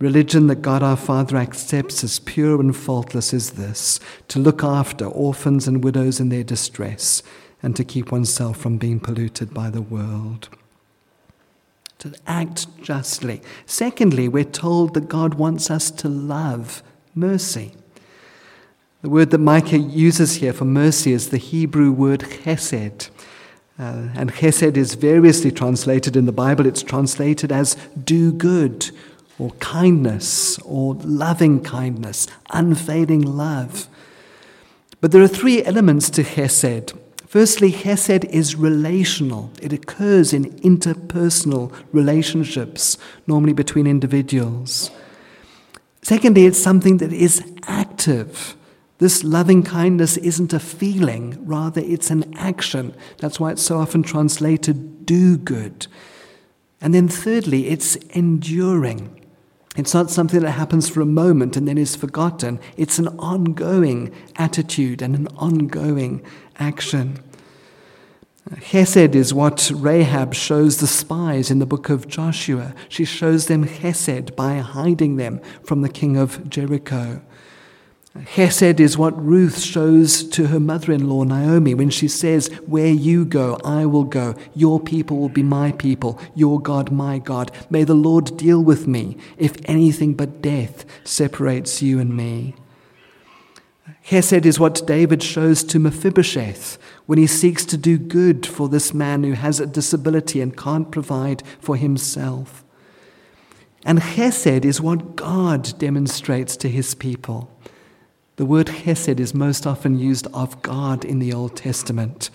Religion 0.00 0.46
that 0.46 0.62
God 0.62 0.82
our 0.82 0.96
Father 0.96 1.36
accepts 1.36 2.02
as 2.02 2.20
pure 2.20 2.58
and 2.58 2.74
faultless 2.74 3.34
is 3.34 3.50
this 3.50 4.00
to 4.28 4.38
look 4.38 4.64
after 4.64 5.04
orphans 5.04 5.68
and 5.68 5.84
widows 5.84 6.18
in 6.18 6.30
their 6.30 6.42
distress 6.42 7.22
and 7.62 7.76
to 7.76 7.84
keep 7.84 8.10
oneself 8.10 8.56
from 8.56 8.78
being 8.78 8.98
polluted 8.98 9.52
by 9.52 9.68
the 9.68 9.82
world. 9.82 10.48
To 11.98 12.14
act 12.26 12.80
justly. 12.80 13.42
Secondly, 13.66 14.26
we're 14.26 14.44
told 14.44 14.94
that 14.94 15.10
God 15.10 15.34
wants 15.34 15.70
us 15.70 15.90
to 15.90 16.08
love 16.08 16.82
mercy. 17.14 17.74
The 19.02 19.10
word 19.10 19.30
that 19.30 19.38
Micah 19.38 19.76
uses 19.76 20.36
here 20.36 20.54
for 20.54 20.64
mercy 20.64 21.12
is 21.12 21.28
the 21.28 21.36
Hebrew 21.36 21.92
word 21.92 22.20
chesed. 22.20 23.10
Uh, 23.78 24.08
and 24.14 24.32
chesed 24.32 24.78
is 24.78 24.94
variously 24.94 25.50
translated 25.50 26.16
in 26.16 26.24
the 26.24 26.32
Bible. 26.32 26.64
It's 26.64 26.82
translated 26.82 27.52
as 27.52 27.76
do 28.02 28.32
good 28.32 28.90
or 29.40 29.50
kindness 29.52 30.58
or 30.58 30.94
loving 30.96 31.62
kindness, 31.62 32.26
unfading 32.50 33.22
love. 33.22 33.88
But 35.00 35.12
there 35.12 35.22
are 35.22 35.28
three 35.28 35.64
elements 35.64 36.10
to 36.10 36.22
Chesed. 36.22 36.96
Firstly, 37.26 37.72
Chesed 37.72 38.24
is 38.26 38.56
relational. 38.56 39.50
It 39.62 39.72
occurs 39.72 40.34
in 40.34 40.52
interpersonal 40.60 41.72
relationships, 41.90 42.98
normally 43.26 43.54
between 43.54 43.86
individuals. 43.86 44.90
Secondly, 46.02 46.44
it's 46.44 46.58
something 46.58 46.98
that 46.98 47.12
is 47.12 47.42
active. 47.66 48.56
This 48.98 49.24
loving 49.24 49.62
kindness 49.62 50.18
isn't 50.18 50.52
a 50.52 50.60
feeling, 50.60 51.38
rather, 51.46 51.80
it's 51.80 52.10
an 52.10 52.34
action. 52.36 52.94
That's 53.18 53.40
why 53.40 53.52
it's 53.52 53.62
so 53.62 53.78
often 53.78 54.02
translated 54.02 55.06
do 55.06 55.38
good. 55.38 55.86
And 56.80 56.92
then 56.92 57.08
thirdly, 57.08 57.68
it's 57.68 57.96
enduring. 57.96 59.19
It's 59.76 59.94
not 59.94 60.10
something 60.10 60.40
that 60.40 60.50
happens 60.52 60.88
for 60.88 61.00
a 61.00 61.06
moment 61.06 61.56
and 61.56 61.68
then 61.68 61.78
is 61.78 61.94
forgotten. 61.94 62.58
It's 62.76 62.98
an 62.98 63.08
ongoing 63.18 64.12
attitude 64.36 65.00
and 65.00 65.14
an 65.14 65.28
ongoing 65.36 66.22
action. 66.58 67.22
Chesed 68.56 69.14
is 69.14 69.32
what 69.32 69.70
Rahab 69.72 70.34
shows 70.34 70.78
the 70.78 70.88
spies 70.88 71.52
in 71.52 71.60
the 71.60 71.66
book 71.66 71.88
of 71.88 72.08
Joshua. 72.08 72.74
She 72.88 73.04
shows 73.04 73.46
them 73.46 73.64
chesed 73.64 74.34
by 74.34 74.56
hiding 74.56 75.16
them 75.16 75.40
from 75.62 75.82
the 75.82 75.88
king 75.88 76.16
of 76.16 76.48
Jericho. 76.50 77.22
Chesed 78.16 78.80
is 78.80 78.98
what 78.98 79.24
Ruth 79.24 79.60
shows 79.60 80.24
to 80.30 80.48
her 80.48 80.58
mother 80.58 80.92
in 80.92 81.08
law 81.08 81.22
Naomi 81.22 81.74
when 81.74 81.90
she 81.90 82.08
says, 82.08 82.48
Where 82.66 82.88
you 82.90 83.24
go, 83.24 83.56
I 83.64 83.86
will 83.86 84.04
go. 84.04 84.34
Your 84.52 84.80
people 84.80 85.18
will 85.18 85.28
be 85.28 85.44
my 85.44 85.70
people. 85.72 86.18
Your 86.34 86.60
God, 86.60 86.90
my 86.90 87.18
God. 87.18 87.52
May 87.70 87.84
the 87.84 87.94
Lord 87.94 88.36
deal 88.36 88.62
with 88.64 88.88
me 88.88 89.16
if 89.38 89.56
anything 89.66 90.14
but 90.14 90.42
death 90.42 90.84
separates 91.04 91.82
you 91.82 92.00
and 92.00 92.16
me. 92.16 92.54
Chesed 94.04 94.44
is 94.44 94.58
what 94.58 94.86
David 94.88 95.22
shows 95.22 95.62
to 95.64 95.78
Mephibosheth 95.78 96.78
when 97.06 97.18
he 97.18 97.28
seeks 97.28 97.64
to 97.66 97.76
do 97.76 97.96
good 97.96 98.44
for 98.44 98.68
this 98.68 98.92
man 98.92 99.22
who 99.22 99.32
has 99.32 99.60
a 99.60 99.66
disability 99.66 100.40
and 100.40 100.56
can't 100.56 100.90
provide 100.90 101.44
for 101.60 101.76
himself. 101.76 102.64
And 103.84 104.00
Chesed 104.00 104.64
is 104.64 104.80
what 104.80 105.14
God 105.14 105.78
demonstrates 105.78 106.56
to 106.56 106.68
his 106.68 106.96
people. 106.96 107.50
The 108.40 108.46
word 108.46 108.68
chesed 108.68 109.20
is 109.20 109.34
most 109.34 109.66
often 109.66 109.98
used 109.98 110.26
of 110.32 110.62
God 110.62 111.04
in 111.04 111.18
the 111.18 111.30
Old 111.30 111.56
Testament. 111.56 112.30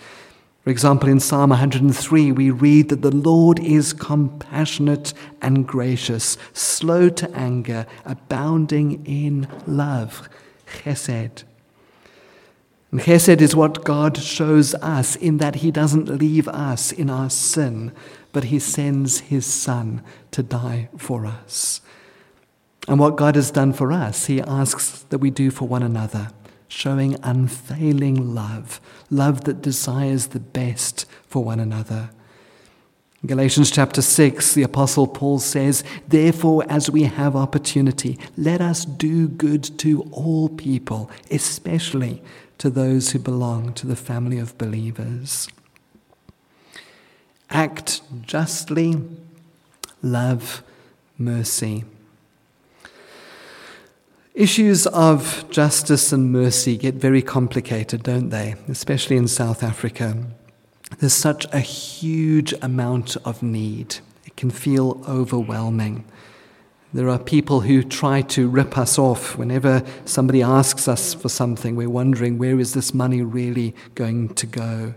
For 0.62 0.70
example, 0.70 1.08
in 1.08 1.18
Psalm 1.18 1.50
103, 1.50 2.30
we 2.30 2.48
read 2.48 2.90
that 2.90 3.02
the 3.02 3.10
Lord 3.10 3.58
is 3.58 3.92
compassionate 3.92 5.12
and 5.42 5.66
gracious, 5.66 6.38
slow 6.52 7.08
to 7.08 7.28
anger, 7.36 7.86
abounding 8.04 9.04
in 9.04 9.48
love. 9.66 10.28
Chesed. 10.84 11.42
And 12.92 13.00
chesed 13.00 13.40
is 13.40 13.56
what 13.56 13.82
God 13.82 14.16
shows 14.16 14.76
us 14.76 15.16
in 15.16 15.38
that 15.38 15.56
He 15.56 15.72
doesn't 15.72 16.20
leave 16.20 16.46
us 16.46 16.92
in 16.92 17.10
our 17.10 17.30
sin, 17.30 17.90
but 18.32 18.44
He 18.44 18.60
sends 18.60 19.18
His 19.22 19.44
Son 19.44 20.04
to 20.30 20.44
die 20.44 20.88
for 20.96 21.26
us. 21.26 21.80
And 22.88 22.98
what 23.00 23.16
God 23.16 23.34
has 23.34 23.50
done 23.50 23.72
for 23.72 23.92
us, 23.92 24.26
He 24.26 24.40
asks 24.40 25.02
that 25.08 25.18
we 25.18 25.30
do 25.30 25.50
for 25.50 25.66
one 25.66 25.82
another, 25.82 26.30
showing 26.68 27.18
unfailing 27.22 28.34
love, 28.34 28.80
love 29.10 29.44
that 29.44 29.62
desires 29.62 30.28
the 30.28 30.40
best 30.40 31.06
for 31.26 31.42
one 31.42 31.58
another. 31.58 32.10
In 33.22 33.28
Galatians 33.28 33.70
chapter 33.70 34.02
6, 34.02 34.54
the 34.54 34.62
Apostle 34.62 35.06
Paul 35.08 35.40
says, 35.40 35.82
Therefore, 36.06 36.64
as 36.68 36.90
we 36.90 37.04
have 37.04 37.34
opportunity, 37.34 38.18
let 38.36 38.60
us 38.60 38.84
do 38.84 39.26
good 39.26 39.64
to 39.78 40.02
all 40.12 40.48
people, 40.48 41.10
especially 41.30 42.22
to 42.58 42.70
those 42.70 43.10
who 43.10 43.18
belong 43.18 43.72
to 43.74 43.86
the 43.86 43.96
family 43.96 44.38
of 44.38 44.56
believers. 44.58 45.48
Act 47.50 48.02
justly, 48.22 48.96
love 50.02 50.62
mercy. 51.18 51.84
Issues 54.36 54.86
of 54.88 55.48
justice 55.48 56.12
and 56.12 56.30
mercy 56.30 56.76
get 56.76 56.96
very 56.96 57.22
complicated, 57.22 58.02
don't 58.02 58.28
they? 58.28 58.54
Especially 58.68 59.16
in 59.16 59.28
South 59.28 59.62
Africa. 59.62 60.26
There's 60.98 61.14
such 61.14 61.46
a 61.54 61.60
huge 61.60 62.52
amount 62.60 63.16
of 63.24 63.42
need. 63.42 63.96
It 64.26 64.36
can 64.36 64.50
feel 64.50 65.02
overwhelming. 65.08 66.04
There 66.92 67.08
are 67.08 67.18
people 67.18 67.62
who 67.62 67.82
try 67.82 68.20
to 68.20 68.46
rip 68.46 68.76
us 68.76 68.98
off. 68.98 69.38
Whenever 69.38 69.82
somebody 70.04 70.42
asks 70.42 70.86
us 70.86 71.14
for 71.14 71.30
something, 71.30 71.74
we're 71.74 71.88
wondering 71.88 72.36
where 72.36 72.60
is 72.60 72.74
this 72.74 72.92
money 72.92 73.22
really 73.22 73.74
going 73.94 74.34
to 74.34 74.46
go? 74.46 74.92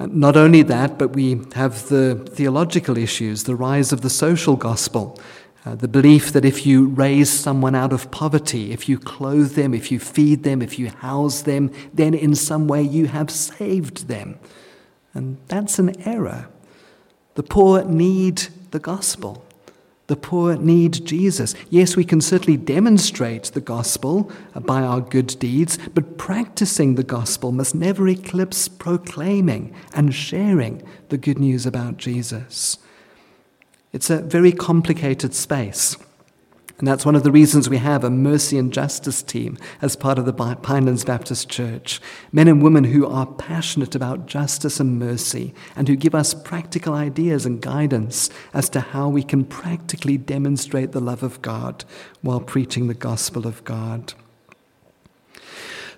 Not 0.00 0.38
only 0.38 0.62
that, 0.62 0.98
but 0.98 1.08
we 1.08 1.42
have 1.54 1.90
the 1.90 2.14
theological 2.30 2.96
issues, 2.96 3.44
the 3.44 3.54
rise 3.54 3.92
of 3.92 4.00
the 4.00 4.10
social 4.10 4.56
gospel, 4.56 5.20
uh, 5.66 5.74
the 5.74 5.88
belief 5.88 6.32
that 6.32 6.44
if 6.44 6.64
you 6.64 6.86
raise 6.86 7.28
someone 7.28 7.74
out 7.74 7.92
of 7.92 8.12
poverty, 8.12 8.70
if 8.70 8.88
you 8.88 9.00
clothe 9.00 9.54
them, 9.54 9.74
if 9.74 9.90
you 9.90 9.98
feed 9.98 10.44
them, 10.44 10.62
if 10.62 10.78
you 10.78 10.90
house 10.90 11.42
them, 11.42 11.72
then 11.92 12.14
in 12.14 12.36
some 12.36 12.68
way 12.68 12.80
you 12.80 13.08
have 13.08 13.32
saved 13.32 14.06
them. 14.06 14.38
And 15.12 15.38
that's 15.48 15.80
an 15.80 16.00
error. 16.06 16.48
The 17.34 17.42
poor 17.42 17.84
need 17.84 18.46
the 18.70 18.78
gospel. 18.78 19.44
The 20.06 20.14
poor 20.14 20.54
need 20.54 21.04
Jesus. 21.04 21.56
Yes, 21.68 21.96
we 21.96 22.04
can 22.04 22.20
certainly 22.20 22.56
demonstrate 22.56 23.46
the 23.46 23.60
gospel 23.60 24.30
by 24.54 24.82
our 24.82 25.00
good 25.00 25.36
deeds, 25.40 25.80
but 25.94 26.16
practicing 26.16 26.94
the 26.94 27.02
gospel 27.02 27.50
must 27.50 27.74
never 27.74 28.06
eclipse 28.06 28.68
proclaiming 28.68 29.74
and 29.92 30.14
sharing 30.14 30.80
the 31.08 31.18
good 31.18 31.40
news 31.40 31.66
about 31.66 31.96
Jesus. 31.96 32.78
It's 33.92 34.10
a 34.10 34.20
very 34.20 34.52
complicated 34.52 35.34
space. 35.34 35.96
And 36.78 36.86
that's 36.86 37.06
one 37.06 37.14
of 37.14 37.22
the 37.22 37.32
reasons 37.32 37.70
we 37.70 37.78
have 37.78 38.04
a 38.04 38.10
mercy 38.10 38.58
and 38.58 38.70
justice 38.70 39.22
team 39.22 39.56
as 39.80 39.96
part 39.96 40.18
of 40.18 40.26
the 40.26 40.34
Pinelands 40.34 41.06
Baptist 41.06 41.48
Church. 41.48 42.02
Men 42.32 42.48
and 42.48 42.62
women 42.62 42.84
who 42.84 43.06
are 43.06 43.24
passionate 43.24 43.94
about 43.94 44.26
justice 44.26 44.78
and 44.78 44.98
mercy 44.98 45.54
and 45.74 45.88
who 45.88 45.96
give 45.96 46.14
us 46.14 46.34
practical 46.34 46.92
ideas 46.92 47.46
and 47.46 47.62
guidance 47.62 48.28
as 48.52 48.68
to 48.70 48.80
how 48.80 49.08
we 49.08 49.22
can 49.22 49.46
practically 49.46 50.18
demonstrate 50.18 50.92
the 50.92 51.00
love 51.00 51.22
of 51.22 51.40
God 51.40 51.86
while 52.20 52.40
preaching 52.40 52.88
the 52.88 52.94
gospel 52.94 53.46
of 53.46 53.64
God. 53.64 54.12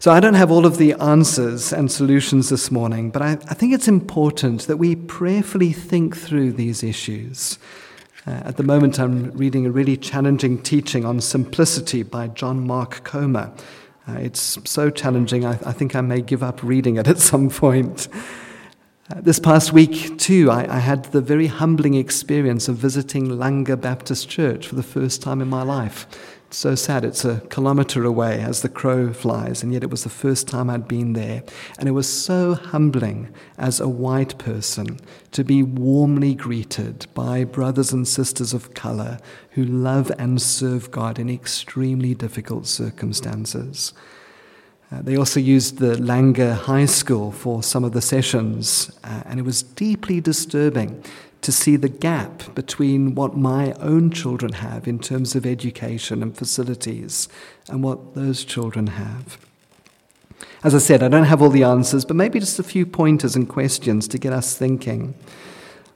So 0.00 0.12
I 0.12 0.20
don't 0.20 0.34
have 0.34 0.52
all 0.52 0.64
of 0.64 0.78
the 0.78 0.92
answers 0.92 1.72
and 1.72 1.90
solutions 1.90 2.50
this 2.50 2.70
morning, 2.70 3.11
but 3.11 3.20
I, 3.20 3.32
I 3.32 3.54
think 3.54 3.74
it's 3.74 3.88
important 3.88 4.68
that 4.68 4.76
we 4.76 4.94
prayerfully 4.94 5.72
think 5.72 6.16
through 6.16 6.52
these 6.52 6.84
issues. 6.84 7.58
Uh, 8.24 8.42
at 8.44 8.58
the 8.58 8.62
moment, 8.62 9.00
I'm 9.00 9.32
reading 9.32 9.66
a 9.66 9.72
really 9.72 9.96
challenging 9.96 10.62
teaching 10.62 11.04
on 11.04 11.20
simplicity 11.20 12.04
by 12.04 12.28
John 12.28 12.64
Mark 12.64 13.02
Comer. 13.02 13.52
Uh, 14.06 14.12
it's 14.12 14.56
so 14.70 14.88
challenging, 14.88 15.44
I, 15.44 15.58
I, 15.66 15.72
think 15.72 15.96
I 15.96 16.00
may 16.00 16.20
give 16.20 16.44
up 16.44 16.62
reading 16.62 16.94
it 16.94 17.08
at 17.08 17.18
some 17.18 17.50
point. 17.50 18.06
Uh, 19.11 19.20
this 19.20 19.40
past 19.40 19.72
week, 19.72 20.16
too, 20.16 20.48
I, 20.48 20.76
I, 20.76 20.78
had 20.78 21.06
the 21.06 21.20
very 21.20 21.48
humbling 21.48 21.94
experience 21.94 22.68
of 22.68 22.76
visiting 22.76 23.26
Langa 23.30 23.80
Baptist 23.80 24.28
Church 24.28 24.68
for 24.68 24.76
the 24.76 24.82
first 24.84 25.22
time 25.22 25.40
in 25.40 25.48
my 25.48 25.62
life 25.62 26.06
so 26.56 26.74
sad. 26.74 27.04
It's 27.04 27.24
a 27.24 27.40
kilometer 27.50 28.04
away 28.04 28.40
as 28.40 28.62
the 28.62 28.68
crow 28.68 29.12
flies, 29.12 29.62
and 29.62 29.72
yet 29.72 29.82
it 29.82 29.90
was 29.90 30.04
the 30.04 30.11
first 30.11 30.48
time 30.48 30.70
I'd 30.70 30.88
been 30.88 31.12
there. 31.12 31.42
And 31.78 31.88
it 31.88 31.92
was 31.92 32.11
so 32.11 32.54
humbling 32.54 33.34
as 33.58 33.80
a 33.80 33.88
white 33.88 34.38
person 34.38 34.98
to 35.32 35.44
be 35.44 35.62
warmly 35.62 36.34
greeted 36.34 37.06
by 37.14 37.44
brothers 37.44 37.92
and 37.92 38.08
sisters 38.08 38.54
of 38.54 38.74
color 38.74 39.18
who 39.50 39.64
love 39.64 40.11
and 40.18 40.40
serve 40.40 40.90
God 40.90 41.18
in 41.18 41.28
extremely 41.28 42.14
difficult 42.14 42.66
circumstances. 42.66 43.92
Uh, 44.90 45.02
they 45.02 45.16
also 45.16 45.38
used 45.38 45.78
the 45.78 45.96
Langa 45.96 46.54
High 46.54 46.87
School 46.87 47.30
for 47.30 47.62
some 47.62 47.84
of 47.84 47.92
the 47.92 48.00
sessions, 48.00 48.90
uh, 49.04 49.22
and 49.26 49.38
it 49.38 49.42
was 49.42 49.62
deeply 49.62 50.18
disturbing 50.18 51.04
to 51.42 51.53
see 51.53 51.77
the 51.77 51.88
gap 51.88 52.55
between 52.55 53.14
what 53.14 53.37
my 53.37 53.72
own 53.74 54.11
children 54.11 54.55
have 54.55 54.88
in 54.88 54.98
terms 54.98 55.35
of 55.35 55.46
education 55.46 56.22
and 56.22 56.37
facilities 56.37 57.29
and 57.68 57.83
what 57.83 58.14
those 58.14 58.44
children 58.44 58.88
have. 58.88 59.38
As 60.64 60.74
I 60.74 60.79
said, 60.79 61.03
I 61.03 61.09
don't 61.09 61.24
have 61.24 61.40
all 61.40 61.51
the 61.51 61.62
answers, 61.62 62.05
but 62.05 62.16
maybe 62.16 62.40
just 62.40 62.59
a 62.59 62.64
few 62.64 62.85
pointers 62.87 63.37
and 63.37 63.48
questions 63.48 64.09
to 64.09 64.18
get 64.18 64.33
us 64.33 64.57
thinking. 64.57 65.14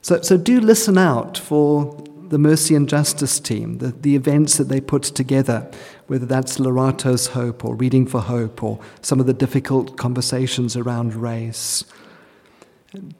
So, 0.01 0.21
so 0.21 0.37
do 0.37 0.59
listen 0.59 0.97
out 0.97 1.37
for 1.37 2.01
the 2.29 2.37
Mercy 2.37 2.73
and 2.73 2.89
Justice 2.89 3.39
team, 3.39 3.77
the, 3.77 3.91
the 3.91 4.15
events 4.15 4.57
that 4.57 4.69
they 4.69 4.81
put 4.81 5.03
together, 5.03 5.69
whether 6.07 6.25
that's 6.25 6.57
Lorato's 6.57 7.27
Hope 7.27 7.63
or 7.63 7.75
Reading 7.75 8.07
for 8.07 8.21
Hope 8.21 8.63
or 8.63 8.79
some 9.01 9.19
of 9.19 9.27
the 9.27 9.33
difficult 9.33 9.97
conversations 9.97 10.75
around 10.75 11.13
race 11.13 11.83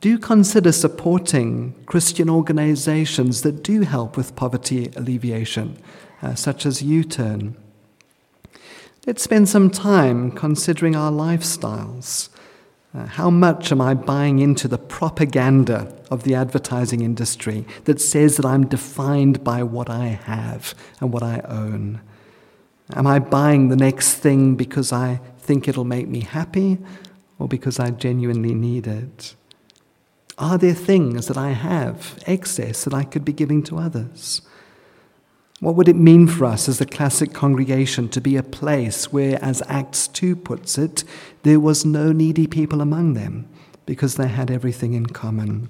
do 0.02 0.18
consider 0.20 0.72
supporting 0.72 1.74
Christian 1.86 2.30
organizations 2.30 3.42
that 3.42 3.64
do 3.64 3.82
help 3.82 4.16
with 4.16 4.36
poverty 4.36 4.92
alleviation, 4.96 5.78
uh, 6.22 6.36
such 6.36 6.66
as 6.66 6.84
U 6.84 7.04
Turn. 7.04 7.56
Let's 9.08 9.24
spend 9.24 9.50
some 9.50 9.70
time 9.70 10.32
considering 10.32 10.96
our 10.96 11.12
lifestyles. 11.12 12.30
Uh, 12.96 13.08
how 13.08 13.32
much 13.32 13.72
am 13.72 13.82
I 13.82 13.96
buying 13.96 14.38
into 14.40 14.68
the 14.68 14.78
propaganda 14.78 15.92
of 16.12 16.24
the 16.24 16.36
advertising 16.36 17.02
industry 17.02 17.66
that 17.86 18.00
says 18.00 18.38
that 18.38 18.46
I'm 18.46 18.68
defined 18.68 19.44
by 19.44 19.64
what 19.64 19.90
I 19.90 20.06
have 20.06 20.76
and 21.02 21.12
what 21.12 21.24
I 21.24 21.42
own? 21.50 22.02
Am 22.94 23.08
I 23.08 23.18
buying 23.18 23.70
the 23.70 23.76
next 23.76 24.16
thing 24.16 24.56
because 24.56 24.94
I 24.94 25.20
think 25.40 25.68
it'll 25.68 25.84
make 25.84 26.08
me 26.08 26.22
happy 26.22 26.78
or 27.40 27.48
because 27.48 27.80
I 27.80 27.90
genuinely 27.90 28.54
need 28.54 28.86
it? 28.86 29.36
Are 30.38 30.58
there 30.58 30.74
things 30.74 31.28
that 31.28 31.38
I 31.38 31.52
have, 31.52 32.22
excess, 32.26 32.84
that 32.86 32.94
I 32.94 33.04
could 33.04 33.24
be 33.24 33.34
giving 33.34 33.62
to 33.64 33.78
others? 33.78 34.42
What 35.60 35.76
would 35.76 35.88
it 35.88 35.96
mean 35.96 36.28
for 36.28 36.46
us 36.46 36.68
as 36.68 36.82
a 36.82 36.86
classic 36.86 37.34
congregation 37.34 38.10
to 38.10 38.20
be 38.20 38.36
a 38.36 38.44
place 38.44 39.14
where, 39.14 39.42
as 39.44 39.62
Acts 39.68 40.08
2 40.08 40.36
puts 40.36 40.78
it, 40.78 41.04
there 41.44 41.60
was 41.60 41.86
no 41.86 42.12
needy 42.12 42.48
people 42.48 42.82
among 42.82 43.14
them 43.14 43.48
because 43.86 44.16
they 44.16 44.28
had 44.28 44.50
everything 44.50 44.94
in 44.94 45.06
common? 45.06 45.70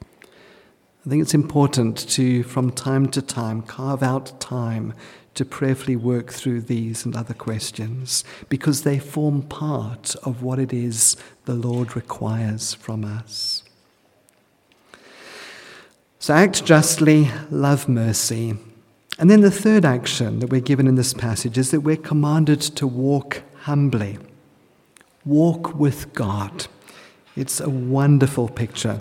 I 0.00 1.10
think 1.10 1.22
it's 1.22 1.34
important 1.34 1.96
to, 2.10 2.42
from 2.44 2.70
time 2.70 3.08
to 3.08 3.20
time, 3.20 3.62
carve 3.62 4.02
out 4.02 4.40
time 4.40 4.94
to 5.34 5.44
prayerfully 5.44 5.96
work 5.96 6.32
through 6.32 6.62
these 6.62 7.04
and 7.04 7.16
other 7.16 7.34
questions 7.34 8.24
because 8.48 8.82
they 8.82 8.98
form 8.98 9.42
part 9.42 10.14
of 10.22 10.42
what 10.42 10.58
it 10.58 10.72
is 10.72 11.16
the 11.46 11.54
Lord 11.54 11.96
requires 11.96 12.74
from 12.74 13.04
us. 13.04 13.62
So 16.20 16.34
act 16.34 16.64
justly, 16.64 17.30
love 17.50 17.88
mercy. 17.88 18.56
And 19.18 19.30
then 19.30 19.40
the 19.40 19.50
third 19.50 19.84
action 19.84 20.40
that 20.40 20.50
we're 20.50 20.60
given 20.60 20.86
in 20.86 20.96
this 20.96 21.14
passage 21.14 21.56
is 21.56 21.70
that 21.70 21.80
we're 21.80 21.96
commanded 21.96 22.60
to 22.60 22.86
walk 22.86 23.42
humbly. 23.60 24.18
Walk 25.24 25.74
with 25.74 26.12
God. 26.14 26.66
It's 27.36 27.60
a 27.60 27.70
wonderful 27.70 28.48
picture. 28.48 29.00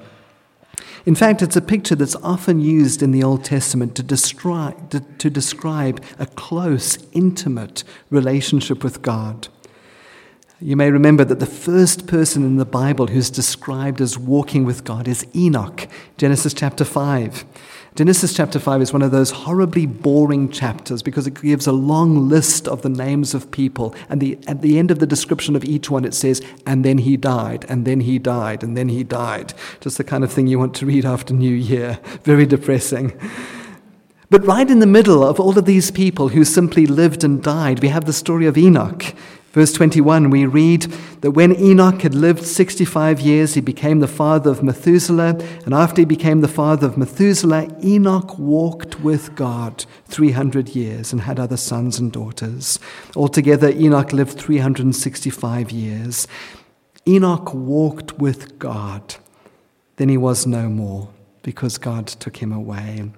In 1.08 1.16
fact, 1.16 1.42
it's 1.42 1.56
a 1.56 1.62
picture 1.62 1.96
that's 1.96 2.16
often 2.18 2.60
used 2.60 3.02
in 3.02 3.12
the 3.12 3.24
Old 3.24 3.44
Testament 3.44 3.96
to 3.96 4.04
describe, 4.04 4.90
to, 4.92 5.00
to 5.00 5.30
describe 5.30 6.04
a 6.20 6.26
close, 6.26 7.00
intimate 7.14 7.84
relationship 8.12 8.84
with 8.84 9.02
God. 9.02 9.48
You 10.60 10.76
may 10.76 10.90
remember 10.90 11.24
that 11.24 11.40
the 11.40 11.46
first 11.46 12.08
person 12.08 12.44
in 12.44 12.58
the 12.58 12.66
Bible 12.66 13.06
who's 13.06 13.30
described 13.30 14.02
as 14.02 14.18
walking 14.18 14.66
with 14.66 14.84
God 14.84 15.08
is 15.08 15.24
Enoch, 15.36 15.88
Genesis 16.18 16.52
chapter 16.52 16.84
5. 16.84 17.46
Genesis 17.94 18.34
chapter 18.34 18.58
5 18.58 18.82
is 18.82 18.92
one 18.92 19.04
of 19.04 19.12
those 19.12 19.30
horribly 19.30 19.86
boring 19.86 20.50
chapters 20.50 21.04
because 21.04 21.28
it 21.28 21.40
gives 21.40 21.68
a 21.68 21.72
long 21.72 22.28
list 22.28 22.68
of 22.68 22.82
the 22.82 22.90
names 22.90 23.36
of 23.36 23.52
people. 23.52 23.94
And 24.10 24.20
the, 24.20 24.40
at 24.48 24.64
the 24.64 24.80
end 24.80 24.90
of 24.90 24.98
the 24.98 25.06
description 25.06 25.56
of 25.56 25.64
each 25.64 25.92
one, 25.92 26.04
it 26.04 26.16
says, 26.16 26.42
and 26.66 26.84
then 26.84 26.98
he 27.00 27.18
died, 27.18 27.64
and 27.70 27.86
then 27.86 28.00
he 28.00 28.18
died, 28.18 28.64
and 28.64 28.76
then 28.76 28.90
he 28.90 29.04
died. 29.04 29.54
Just 29.80 30.00
the 30.00 30.04
kind 30.04 30.24
of 30.24 30.34
thing 30.34 30.48
you 30.48 30.58
want 30.58 30.74
to 30.78 30.88
read 30.88 31.06
after 31.06 31.36
New 31.36 31.54
Year. 31.54 32.00
Very 32.24 32.48
depressing. 32.48 33.14
But 34.32 34.46
right 34.46 34.70
in 34.70 34.80
the 34.80 34.88
middle 34.88 35.24
of 35.24 35.40
all 35.40 35.58
of 35.58 35.66
these 35.66 35.92
people 35.92 36.30
who 36.30 36.44
simply 36.44 36.88
lived 36.88 37.24
and 37.24 37.44
died, 37.44 37.82
we 37.82 37.90
have 37.90 38.06
the 38.06 38.12
story 38.12 38.48
of 38.48 38.58
Enoch. 38.58 39.14
Verse 39.52 39.74
21, 39.74 40.30
we 40.30 40.46
read 40.46 40.84
that 41.22 41.32
when 41.32 41.58
Enoch 41.60 42.02
had 42.02 42.14
lived 42.14 42.46
65 42.46 43.20
years, 43.20 43.54
he 43.54 43.62
became 43.62 44.00
the 44.00 44.08
father 44.08 44.52
of 44.52 44.62
Methuselah. 44.62 45.40
And 45.66 45.74
after 45.74 46.02
he 46.02 46.06
became 46.06 46.42
the 46.42 46.48
father 46.48 46.86
of 46.86 46.98
Methuselah, 46.98 47.68
Enoch 47.84 48.38
walked 48.38 49.00
with 49.00 49.36
God 49.36 49.86
300 50.06 50.70
years 50.76 51.12
and 51.12 51.22
had 51.22 51.40
other 51.40 51.58
sons 51.58 51.98
and 51.98 52.12
daughters. 52.12 52.78
Altogether, 53.16 53.70
Enoch 53.70 54.14
lived 54.14 54.38
365 54.38 55.72
years. 55.72 56.28
Enoch 57.08 57.54
walked 57.54 58.20
with 58.20 58.60
God. 58.60 59.16
Then 59.96 60.10
he 60.10 60.18
was 60.18 60.46
no 60.46 60.70
more 60.70 61.10
because 61.42 61.78
God 61.78 62.06
took 62.08 62.38
him 62.38 62.52
away. 62.52 63.10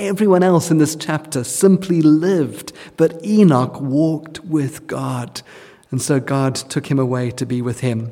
Everyone 0.00 0.42
else 0.42 0.70
in 0.70 0.78
this 0.78 0.96
chapter 0.96 1.44
simply 1.44 2.00
lived, 2.00 2.72
but 2.96 3.22
Enoch 3.22 3.78
walked 3.82 4.42
with 4.42 4.86
God. 4.86 5.42
And 5.90 6.00
so 6.00 6.18
God 6.18 6.54
took 6.54 6.86
him 6.86 6.98
away 6.98 7.30
to 7.32 7.44
be 7.44 7.60
with 7.60 7.80
him. 7.80 8.10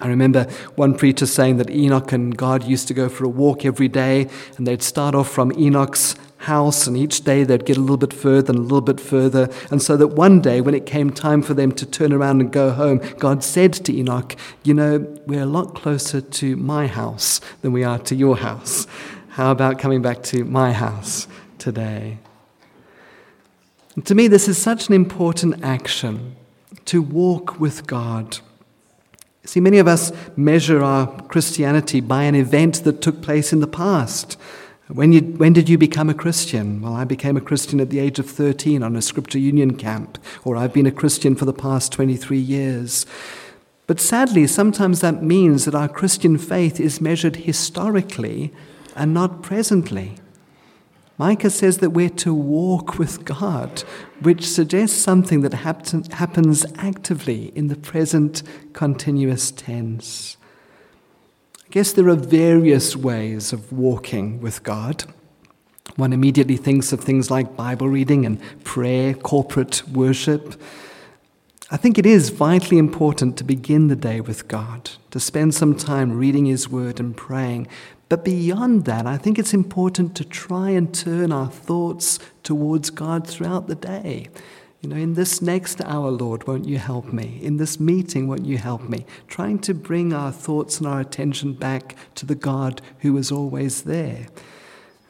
I 0.00 0.08
remember 0.08 0.44
one 0.76 0.94
preacher 0.94 1.26
saying 1.26 1.58
that 1.58 1.68
Enoch 1.68 2.10
and 2.12 2.34
God 2.34 2.64
used 2.64 2.88
to 2.88 2.94
go 2.94 3.10
for 3.10 3.24
a 3.24 3.28
walk 3.28 3.66
every 3.66 3.86
day, 3.86 4.30
and 4.56 4.66
they'd 4.66 4.82
start 4.82 5.14
off 5.14 5.28
from 5.28 5.52
Enoch's 5.52 6.16
house, 6.38 6.86
and 6.86 6.96
each 6.96 7.22
day 7.22 7.44
they'd 7.44 7.66
get 7.66 7.76
a 7.76 7.80
little 7.80 7.98
bit 7.98 8.14
further 8.14 8.52
and 8.52 8.60
a 8.60 8.62
little 8.62 8.80
bit 8.80 8.98
further. 8.98 9.50
And 9.70 9.82
so 9.82 9.98
that 9.98 10.08
one 10.08 10.40
day, 10.40 10.62
when 10.62 10.74
it 10.74 10.86
came 10.86 11.10
time 11.10 11.42
for 11.42 11.52
them 11.52 11.72
to 11.72 11.84
turn 11.84 12.14
around 12.14 12.40
and 12.40 12.50
go 12.50 12.70
home, 12.70 13.02
God 13.18 13.44
said 13.44 13.74
to 13.74 13.94
Enoch, 13.94 14.36
You 14.62 14.72
know, 14.72 15.18
we're 15.26 15.42
a 15.42 15.46
lot 15.46 15.74
closer 15.74 16.22
to 16.22 16.56
my 16.56 16.86
house 16.86 17.42
than 17.60 17.72
we 17.72 17.84
are 17.84 17.98
to 17.98 18.14
your 18.14 18.38
house. 18.38 18.86
How 19.34 19.50
about 19.50 19.80
coming 19.80 20.00
back 20.00 20.22
to 20.24 20.44
my 20.44 20.72
house 20.72 21.26
today? 21.58 22.18
To 24.04 24.14
me, 24.14 24.28
this 24.28 24.46
is 24.46 24.56
such 24.56 24.86
an 24.86 24.94
important 24.94 25.64
action 25.64 26.36
to 26.84 27.02
walk 27.02 27.58
with 27.58 27.84
God. 27.84 28.38
See, 29.42 29.58
many 29.58 29.78
of 29.78 29.88
us 29.88 30.12
measure 30.36 30.84
our 30.84 31.08
Christianity 31.22 32.00
by 32.00 32.22
an 32.22 32.36
event 32.36 32.84
that 32.84 33.02
took 33.02 33.22
place 33.22 33.52
in 33.52 33.58
the 33.58 33.66
past. 33.66 34.38
When, 34.86 35.12
you, 35.12 35.20
when 35.20 35.52
did 35.52 35.68
you 35.68 35.78
become 35.78 36.08
a 36.08 36.14
Christian? 36.14 36.80
Well, 36.80 36.94
I 36.94 37.02
became 37.02 37.36
a 37.36 37.40
Christian 37.40 37.80
at 37.80 37.90
the 37.90 37.98
age 37.98 38.20
of 38.20 38.30
13 38.30 38.84
on 38.84 38.94
a 38.94 39.02
Scripture 39.02 39.40
Union 39.40 39.76
camp, 39.76 40.16
or 40.44 40.56
I've 40.56 40.72
been 40.72 40.86
a 40.86 40.92
Christian 40.92 41.34
for 41.34 41.44
the 41.44 41.52
past 41.52 41.90
23 41.90 42.38
years. 42.38 43.04
But 43.88 43.98
sadly, 43.98 44.46
sometimes 44.46 45.00
that 45.00 45.24
means 45.24 45.64
that 45.64 45.74
our 45.74 45.88
Christian 45.88 46.38
faith 46.38 46.78
is 46.78 47.00
measured 47.00 47.34
historically 47.34 48.52
and 48.96 49.14
not 49.14 49.42
presently. 49.42 50.16
Micah 51.16 51.50
says 51.50 51.78
that 51.78 51.90
we're 51.90 52.08
to 52.10 52.34
walk 52.34 52.98
with 52.98 53.24
God, 53.24 53.84
which 54.20 54.48
suggests 54.48 54.98
something 54.98 55.42
that 55.42 55.54
happens 55.54 56.66
actively 56.76 57.52
in 57.54 57.68
the 57.68 57.76
present 57.76 58.42
continuous 58.72 59.52
tense. 59.52 60.36
I 61.64 61.68
guess 61.70 61.92
there 61.92 62.08
are 62.08 62.16
various 62.16 62.96
ways 62.96 63.52
of 63.52 63.72
walking 63.72 64.40
with 64.40 64.64
God. 64.64 65.04
One 65.96 66.12
immediately 66.12 66.56
thinks 66.56 66.92
of 66.92 67.00
things 67.00 67.30
like 67.30 67.56
Bible 67.56 67.88
reading 67.88 68.26
and 68.26 68.40
prayer, 68.64 69.14
corporate 69.14 69.86
worship. 69.88 70.60
I 71.70 71.76
think 71.76 71.96
it 71.96 72.06
is 72.06 72.30
vitally 72.30 72.78
important 72.78 73.36
to 73.36 73.44
begin 73.44 73.86
the 73.86 73.96
day 73.96 74.20
with 74.20 74.48
God, 74.48 74.90
to 75.12 75.20
spend 75.20 75.54
some 75.54 75.76
time 75.76 76.18
reading 76.18 76.46
His 76.46 76.68
Word 76.68 76.98
and 76.98 77.16
praying, 77.16 77.68
but 78.14 78.24
beyond 78.24 78.84
that, 78.84 79.08
I 79.08 79.16
think 79.16 79.40
it's 79.40 79.52
important 79.52 80.14
to 80.14 80.24
try 80.24 80.70
and 80.70 80.94
turn 80.94 81.32
our 81.32 81.50
thoughts 81.50 82.20
towards 82.44 82.90
God 82.90 83.26
throughout 83.26 83.66
the 83.66 83.74
day. 83.74 84.28
You 84.80 84.90
know, 84.90 84.94
in 84.94 85.14
this 85.14 85.42
next 85.42 85.80
hour, 85.80 86.12
Lord, 86.12 86.46
won't 86.46 86.64
you 86.64 86.78
help 86.78 87.12
me? 87.12 87.40
In 87.42 87.56
this 87.56 87.80
meeting, 87.80 88.28
won't 88.28 88.46
you 88.46 88.56
help 88.56 88.88
me? 88.88 89.04
Trying 89.26 89.58
to 89.62 89.74
bring 89.74 90.12
our 90.12 90.30
thoughts 90.30 90.78
and 90.78 90.86
our 90.86 91.00
attention 91.00 91.54
back 91.54 91.96
to 92.14 92.24
the 92.24 92.36
God 92.36 92.80
who 93.00 93.16
is 93.16 93.32
always 93.32 93.82
there. 93.82 94.28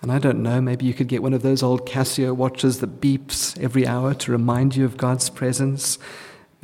And 0.01 0.11
I 0.11 0.19
don't 0.19 0.43
know, 0.43 0.63
maybe 0.63 0.87
you 0.87 0.95
could 0.95 1.09
get 1.09 1.23
one 1.23 1.35
of 1.35 1.43
those 1.43 1.63
old 1.63 1.85
Casio 1.85 2.35
watches 2.35 2.79
that 2.79 3.03
beeps 3.03 3.63
every 3.63 3.87
hour 3.87 4.15
to 4.15 4.33
remind 4.33 4.77
you 4.77 4.87
of 4.87 4.97
God's 4.97 5.29
presence. 5.29 5.99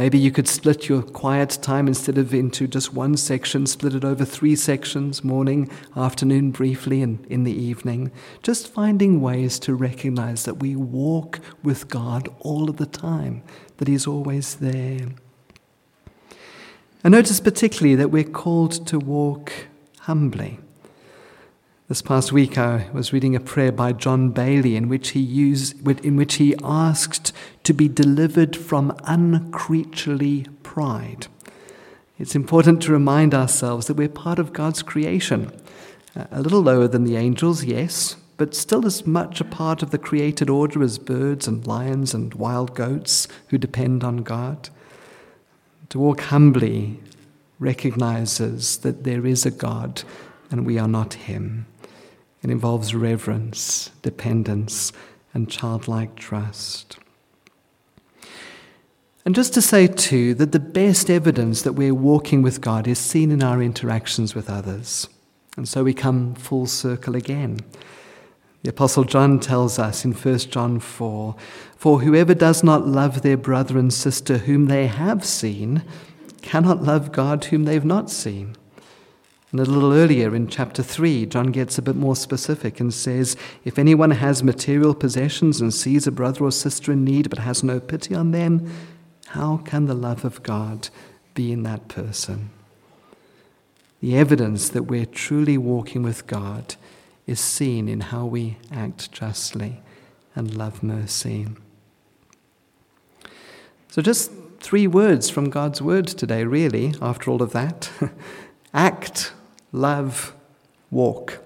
Maybe 0.00 0.16
you 0.18 0.30
could 0.30 0.48
split 0.48 0.88
your 0.88 1.02
quiet 1.02 1.58
time 1.60 1.86
instead 1.86 2.16
of 2.16 2.32
into 2.32 2.66
just 2.66 2.94
one 2.94 3.18
section, 3.18 3.66
split 3.66 3.94
it 3.94 4.02
over 4.02 4.24
three 4.24 4.56
sections 4.56 5.22
morning, 5.22 5.70
afternoon, 5.94 6.52
briefly, 6.52 7.02
and 7.02 7.22
in 7.26 7.44
the 7.44 7.52
evening. 7.52 8.10
Just 8.42 8.72
finding 8.72 9.20
ways 9.20 9.58
to 9.58 9.74
recognize 9.74 10.46
that 10.46 10.54
we 10.54 10.74
walk 10.74 11.40
with 11.62 11.88
God 11.88 12.30
all 12.38 12.70
of 12.70 12.78
the 12.78 12.86
time, 12.86 13.42
that 13.76 13.88
He's 13.88 14.06
always 14.06 14.54
there. 14.54 15.08
And 17.04 17.12
notice 17.12 17.38
particularly 17.38 17.94
that 17.96 18.08
we're 18.08 18.24
called 18.24 18.86
to 18.86 18.98
walk 18.98 19.52
humbly. 19.98 20.60
This 21.90 22.02
past 22.02 22.30
week, 22.30 22.56
I 22.56 22.88
was 22.92 23.12
reading 23.12 23.34
a 23.34 23.40
prayer 23.40 23.72
by 23.72 23.90
John 23.90 24.32
Baillie 24.32 24.76
in 24.76 24.88
which 24.88 25.08
he 25.08 25.18
used, 25.18 25.84
in 26.04 26.14
which 26.14 26.34
he 26.34 26.54
asked 26.62 27.32
to 27.64 27.74
be 27.74 27.88
delivered 27.88 28.54
from 28.54 28.96
uncreaturely 29.02 30.46
pride. 30.62 31.26
It's 32.16 32.36
important 32.36 32.80
to 32.82 32.92
remind 32.92 33.34
ourselves 33.34 33.88
that 33.88 33.96
we're 33.96 34.08
part 34.08 34.38
of 34.38 34.52
God's 34.52 34.84
creation, 34.84 35.50
a 36.14 36.40
little 36.40 36.60
lower 36.60 36.86
than 36.86 37.02
the 37.02 37.16
angels, 37.16 37.64
yes, 37.64 38.14
but 38.36 38.54
still 38.54 38.86
as 38.86 39.04
much 39.04 39.40
a 39.40 39.44
part 39.44 39.82
of 39.82 39.90
the 39.90 39.98
created 39.98 40.48
order 40.48 40.84
as 40.84 40.96
birds 40.96 41.48
and 41.48 41.66
lions 41.66 42.14
and 42.14 42.34
wild 42.34 42.72
goats 42.76 43.26
who 43.48 43.58
depend 43.58 44.04
on 44.04 44.18
God. 44.18 44.68
To 45.88 45.98
walk 45.98 46.20
humbly 46.20 47.00
recognizes 47.58 48.76
that 48.76 49.02
there 49.02 49.26
is 49.26 49.44
a 49.44 49.50
God 49.50 50.04
and 50.52 50.64
we 50.64 50.78
are 50.78 50.86
not 50.86 51.14
Him. 51.14 51.66
It 52.42 52.50
involves 52.50 52.94
reverence, 52.94 53.90
dependence, 54.02 54.92
and 55.34 55.50
childlike 55.50 56.16
trust. 56.16 56.98
And 59.24 59.34
just 59.34 59.52
to 59.54 59.62
say, 59.62 59.86
too, 59.86 60.34
that 60.34 60.52
the 60.52 60.58
best 60.58 61.10
evidence 61.10 61.62
that 61.62 61.74
we're 61.74 61.94
walking 61.94 62.40
with 62.40 62.60
God 62.60 62.88
is 62.88 62.98
seen 62.98 63.30
in 63.30 63.42
our 63.42 63.62
interactions 63.62 64.34
with 64.34 64.48
others. 64.48 65.08
And 65.56 65.68
so 65.68 65.84
we 65.84 65.92
come 65.92 66.34
full 66.34 66.66
circle 66.66 67.14
again. 67.14 67.60
The 68.62 68.70
Apostle 68.70 69.04
John 69.04 69.40
tells 69.40 69.78
us 69.78 70.04
in 70.04 70.12
1 70.12 70.38
John 70.38 70.80
4 70.80 71.34
For 71.76 72.00
whoever 72.00 72.34
does 72.34 72.62
not 72.62 72.86
love 72.86 73.22
their 73.22 73.36
brother 73.36 73.78
and 73.78 73.92
sister 73.92 74.38
whom 74.38 74.66
they 74.66 74.86
have 74.86 75.24
seen 75.24 75.82
cannot 76.42 76.82
love 76.82 77.12
God 77.12 77.44
whom 77.46 77.64
they've 77.64 77.84
not 77.84 78.10
seen. 78.10 78.56
And 79.50 79.58
a 79.58 79.64
little 79.64 79.92
earlier 79.92 80.34
in 80.34 80.46
chapter 80.46 80.82
3, 80.82 81.26
John 81.26 81.48
gets 81.48 81.76
a 81.76 81.82
bit 81.82 81.96
more 81.96 82.14
specific 82.14 82.78
and 82.78 82.94
says, 82.94 83.36
If 83.64 83.80
anyone 83.80 84.12
has 84.12 84.44
material 84.44 84.94
possessions 84.94 85.60
and 85.60 85.74
sees 85.74 86.06
a 86.06 86.12
brother 86.12 86.44
or 86.44 86.52
sister 86.52 86.92
in 86.92 87.04
need 87.04 87.30
but 87.30 87.40
has 87.40 87.64
no 87.64 87.80
pity 87.80 88.14
on 88.14 88.30
them, 88.30 88.72
how 89.28 89.56
can 89.56 89.86
the 89.86 89.94
love 89.94 90.24
of 90.24 90.44
God 90.44 90.88
be 91.34 91.50
in 91.50 91.64
that 91.64 91.88
person? 91.88 92.50
The 94.00 94.16
evidence 94.16 94.68
that 94.68 94.84
we're 94.84 95.04
truly 95.04 95.58
walking 95.58 96.04
with 96.04 96.28
God 96.28 96.76
is 97.26 97.40
seen 97.40 97.88
in 97.88 98.00
how 98.00 98.26
we 98.26 98.56
act 98.72 99.10
justly 99.10 99.82
and 100.36 100.54
love 100.54 100.82
mercy. 100.82 101.48
So, 103.88 104.00
just 104.00 104.30
three 104.60 104.86
words 104.86 105.28
from 105.28 105.50
God's 105.50 105.82
word 105.82 106.06
today, 106.06 106.44
really, 106.44 106.94
after 107.02 107.30
all 107.30 107.42
of 107.42 107.52
that 107.52 107.90
act 108.74 109.32
love, 109.72 110.34
walk. 110.90 111.38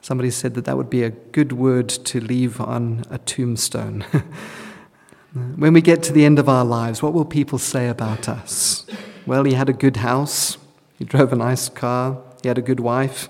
Somebody 0.00 0.30
said 0.30 0.54
that 0.54 0.64
that 0.64 0.76
would 0.76 0.90
be 0.90 1.02
a 1.02 1.10
good 1.10 1.52
word 1.52 1.88
to 1.88 2.20
leave 2.20 2.60
on 2.60 3.04
a 3.10 3.18
tombstone. 3.18 4.00
when 5.56 5.72
we 5.72 5.80
get 5.80 6.02
to 6.04 6.12
the 6.12 6.24
end 6.24 6.38
of 6.38 6.48
our 6.48 6.64
lives, 6.64 7.02
what 7.02 7.12
will 7.12 7.24
people 7.24 7.58
say 7.58 7.88
about 7.88 8.28
us? 8.28 8.86
Well, 9.26 9.44
he 9.44 9.52
had 9.52 9.68
a 9.68 9.74
good 9.74 9.98
house, 9.98 10.56
he 10.98 11.04
drove 11.04 11.32
a 11.32 11.36
nice 11.36 11.68
car, 11.68 12.20
he 12.42 12.48
had 12.48 12.58
a 12.58 12.62
good 12.62 12.80
wife. 12.80 13.28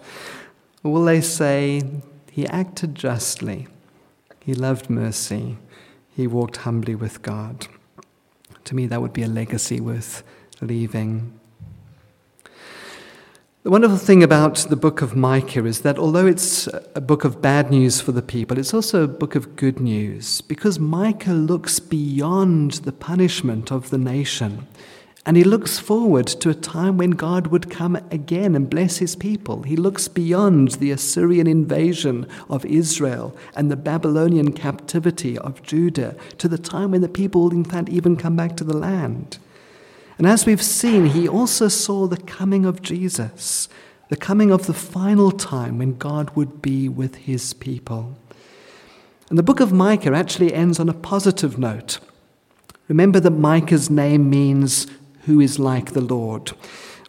Or 0.83 0.93
will 0.93 1.05
they 1.05 1.21
say, 1.21 1.83
he 2.31 2.47
acted 2.47 2.95
justly, 2.95 3.67
he 4.41 4.55
loved 4.55 4.89
mercy, 4.89 5.59
he 6.17 6.27
walked 6.27 6.59
humbly 6.59 6.95
with 6.95 7.23
God? 7.23 7.67
To 8.65 8.75
me, 8.75 8.87
that 8.87 9.03
would 9.03 9.13
be 9.13 9.23
a 9.23 9.29
legacy 9.29 9.81
worth 9.81 10.23
leaving. 10.61 11.40
The 13.63 13.71
wonderful 13.71 13.99
thing 13.99 14.23
about 14.23 14.57
the 14.71 14.75
book 14.75 15.03
of 15.03 15.15
Micah 15.15 15.67
is 15.67 15.83
that 15.83 15.99
although 15.99 16.27
it's 16.27 16.67
a 16.95 17.01
book 17.03 17.25
of 17.25 17.43
bad 17.43 17.71
news 17.71 18.01
for 18.01 18.11
the 18.11 18.23
people, 18.23 18.59
it's 18.59 18.73
also 18.73 19.05
a 19.05 19.07
book 19.07 19.35
of 19.35 19.55
good 19.55 19.81
news 19.81 20.41
because 20.41 20.79
Micah 20.79 21.35
looks 21.35 21.79
beyond 21.79 22.73
the 22.73 22.93
punishment 22.93 23.71
of 23.71 23.91
the 23.91 23.99
nation 23.99 24.67
and 25.27 25.37
he 25.37 25.45
looks 25.45 25.79
forward 25.79 26.27
to 26.27 26.49
a 26.49 26.55
time 26.55 26.97
when 26.97 27.11
God 27.11 27.49
would 27.49 27.69
come 27.69 27.97
again 28.11 28.55
and 28.55 28.71
bless 28.71 28.97
his 28.97 29.15
people. 29.15 29.65
He 29.65 29.77
looks 29.77 30.09
beyond 30.09 30.71
the 30.77 30.91
Assyrian 30.91 31.47
invasion 31.47 32.27
of 32.49 32.65
Israel 32.65 33.37
and 33.55 33.71
the 33.71 33.77
Babylonian 33.77 34.53
captivity 34.53 35.37
of 35.37 35.63
Judah 35.63 36.17
to 36.39 36.49
the 36.49 36.57
time 36.57 36.93
when 36.93 37.03
the 37.03 37.11
people 37.11 37.43
will, 37.43 37.53
in 37.53 37.65
fact, 37.65 37.91
even 37.91 38.17
come 38.17 38.37
back 38.37 38.57
to 38.57 38.65
the 38.65 38.75
land. 38.75 39.37
And 40.21 40.27
as 40.27 40.45
we've 40.45 40.63
seen, 40.63 41.07
he 41.07 41.27
also 41.27 41.69
saw 41.69 42.07
the 42.07 42.19
coming 42.19 42.67
of 42.67 42.83
Jesus, 42.83 43.71
the 44.11 44.19
coming 44.19 44.51
of 44.51 44.67
the 44.67 44.75
final 44.75 45.31
time 45.31 45.79
when 45.79 45.97
God 45.97 46.37
would 46.37 46.61
be 46.61 46.91
with 46.91 47.15
his 47.15 47.55
people. 47.55 48.19
And 49.31 49.39
the 49.39 49.43
book 49.43 49.61
of 49.61 49.73
Micah 49.73 50.13
actually 50.13 50.53
ends 50.53 50.79
on 50.79 50.91
a 50.91 50.93
positive 50.93 51.59
note. 51.59 52.01
Remember 52.87 53.19
that 53.19 53.31
Micah's 53.31 53.89
name 53.89 54.29
means 54.29 54.87
who 55.25 55.41
is 55.41 55.59
like 55.59 55.93
the 55.93 56.03
Lord. 56.03 56.53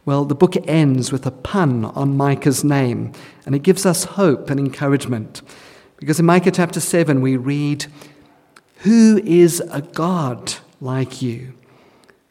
Well, 0.06 0.24
the 0.24 0.34
book 0.34 0.56
ends 0.66 1.12
with 1.12 1.26
a 1.26 1.32
pun 1.32 1.84
on 1.84 2.16
Micah's 2.16 2.64
name, 2.64 3.12
and 3.46 3.54
it 3.54 3.64
gives 3.64 3.86
us 3.86 4.06
hope 4.06 4.50
and 4.50 4.58
encouragement. 4.58 5.42
Because 5.98 6.22
in 6.22 6.26
Micah 6.26 6.52
chapter 6.52 6.80
7, 6.80 7.20
we 7.20 7.36
read, 7.36 7.88
Who 8.84 9.20
is 9.26 9.60
a 9.70 9.82
God 9.82 10.54
like 10.80 11.22
you? 11.22 11.56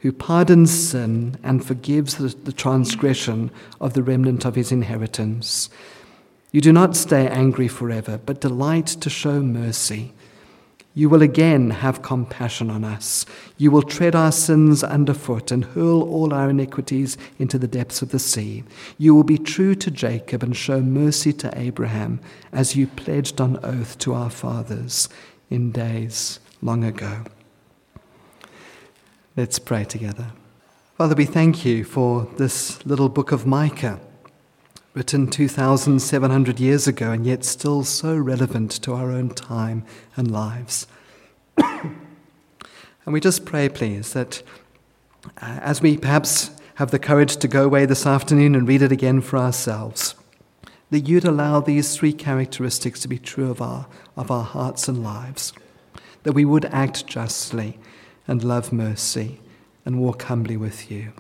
Who 0.01 0.13
pardons 0.13 0.71
sin 0.71 1.37
and 1.43 1.65
forgives 1.65 2.17
the, 2.17 2.29
the, 2.29 2.53
transgression 2.53 3.51
of 3.81 3.95
the 3.95 4.03
remnant 4.03 4.45
of 4.45 4.55
his 4.55 4.73
inheritance. 4.73 5.69
You 6.53 6.61
do 6.61 6.73
not 6.73 6.97
stay 6.97 7.29
angry 7.29 7.69
forever, 7.69 8.19
but 8.19 8.41
delight 8.41 8.87
to 8.87 9.11
show 9.11 9.41
mercy. 9.41 10.13
You 10.93 11.09
will 11.09 11.23
again 11.23 11.71
have 11.71 12.03
compassion 12.03 12.69
on 12.69 12.83
us. 12.83 13.25
You 13.57 13.71
will 13.71 13.83
tread 13.83 14.17
our 14.17 14.33
sins 14.33 14.83
underfoot 14.83 15.53
and 15.53 15.65
hurl 15.65 16.03
all 16.03 16.35
our 16.35 16.51
iniquities 16.51 17.17
into 17.39 17.59
the 17.59 17.69
depths 17.69 18.03
of 18.03 18.11
the 18.11 18.19
sea. 18.19 18.65
You 18.99 19.15
will 19.15 19.23
be 19.23 19.39
true 19.39 19.77
to 19.77 19.91
Jacob 19.91 20.43
and 20.43 20.57
show 20.57 20.81
mercy 20.81 21.33
to 21.35 21.57
Abraham, 21.57 22.21
as 22.53 22.75
you 22.75 22.89
pledged 22.89 23.41
on 23.41 23.65
oath 23.65 23.99
to 23.99 24.15
our 24.15 24.31
fathers 24.31 25.09
in 25.49 25.71
days 25.71 26.41
long 26.61 26.83
ago. 26.83 27.25
Let's 29.41 29.59
pray 29.59 29.85
together. 29.85 30.33
Father, 30.99 31.15
we 31.15 31.25
thank 31.25 31.65
you 31.65 31.83
for 31.83 32.29
this 32.37 32.85
little 32.85 33.09
book 33.09 33.33
of 33.33 33.47
Micah, 33.47 33.99
written 34.93 35.29
2,700 35.29 36.61
years 36.61 36.87
ago 36.87 37.11
and 37.11 37.25
yet 37.25 37.43
still 37.43 37.83
so 37.83 38.15
relevant 38.15 38.71
to 38.83 38.93
our 38.93 39.11
own 39.11 39.31
time 39.31 39.87
and 40.15 40.31
lives. 40.31 40.87
and 41.57 41.97
we 43.07 43.19
just 43.19 43.47
pray, 43.47 43.71
please, 43.71 44.13
that 44.13 44.43
uh, 45.41 45.59
as 45.63 45.81
we 45.81 45.97
perhaps 45.97 46.51
have 46.75 46.91
the 46.91 46.99
courage 46.99 47.39
to 47.39 47.49
go 47.49 47.65
away 47.65 47.87
this 47.87 48.05
afternoon 48.05 48.55
and 48.55 48.69
read 48.69 48.83
it 48.83 48.93
again 48.93 49.23
for 49.23 49.39
ourselves, 49.39 50.17
that 50.91 51.09
you'd 51.09 51.25
allow 51.25 51.61
these 51.61 51.97
three 51.97 52.13
characteristics 52.13 53.01
to 53.01 53.09
be 53.09 53.19
true 53.19 53.51
of 53.51 53.63
our, 53.63 53.87
of 54.19 54.31
our 54.31 54.45
hearts 54.45 54.87
and 54.87 55.03
lives, 55.03 55.55
that 56.25 56.35
we 56.35 56.45
would 56.45 56.67
act 56.67 57.07
justly 57.07 57.79
and 58.31 58.45
love 58.45 58.73
mercy 58.73 59.41
and 59.85 59.99
walk 59.99 60.23
humbly 60.23 60.57
with 60.57 60.89
you. 60.89 61.13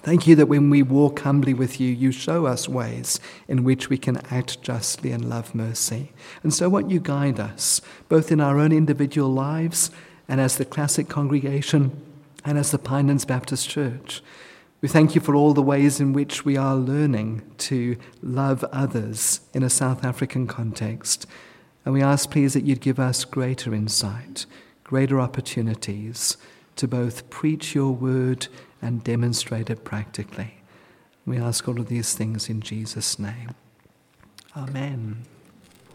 Thank 0.00 0.26
you 0.26 0.34
that 0.36 0.46
when 0.46 0.70
we 0.70 0.82
walk 0.82 1.20
humbly 1.20 1.52
with 1.52 1.78
you, 1.78 1.92
you 1.92 2.10
show 2.10 2.46
us 2.46 2.66
ways 2.66 3.20
in 3.46 3.64
which 3.64 3.90
we 3.90 3.98
can 3.98 4.16
act 4.30 4.62
justly 4.62 5.12
and 5.12 5.28
love 5.28 5.54
mercy. 5.54 6.10
And 6.42 6.54
so, 6.54 6.70
won't 6.70 6.90
you 6.90 7.00
guide 7.00 7.38
us, 7.38 7.82
both 8.08 8.32
in 8.32 8.40
our 8.40 8.58
own 8.58 8.72
individual 8.72 9.30
lives 9.30 9.90
and 10.26 10.40
as 10.40 10.56
the 10.56 10.64
classic 10.64 11.10
congregation 11.10 12.00
and 12.46 12.56
as 12.56 12.70
the 12.70 12.78
Pinelands 12.78 13.26
Baptist 13.26 13.68
Church? 13.68 14.22
We 14.80 14.88
thank 14.88 15.14
you 15.14 15.20
for 15.20 15.34
all 15.34 15.52
the 15.52 15.60
ways 15.60 16.00
in 16.00 16.14
which 16.14 16.46
we 16.46 16.56
are 16.56 16.76
learning 16.76 17.42
to 17.58 17.98
love 18.22 18.64
others 18.72 19.40
in 19.52 19.62
a 19.62 19.68
South 19.68 20.02
African 20.02 20.46
context. 20.46 21.26
And 21.84 21.92
we 21.92 22.00
ask, 22.00 22.30
please, 22.30 22.54
that 22.54 22.64
you'd 22.64 22.80
give 22.80 22.98
us 22.98 23.26
greater 23.26 23.74
insight 23.74 24.46
greater 24.88 25.20
opportunities 25.20 26.38
to 26.74 26.88
both 26.88 27.28
preach 27.28 27.74
your 27.74 27.92
word 27.92 28.48
and 28.80 29.04
demonstrate 29.04 29.68
it 29.68 29.84
practically. 29.84 30.54
We 31.26 31.36
ask 31.36 31.68
all 31.68 31.78
of 31.78 31.88
these 31.88 32.14
things 32.14 32.48
in 32.48 32.62
Jesus' 32.62 33.18
name. 33.18 33.50
Amen. 34.56 35.26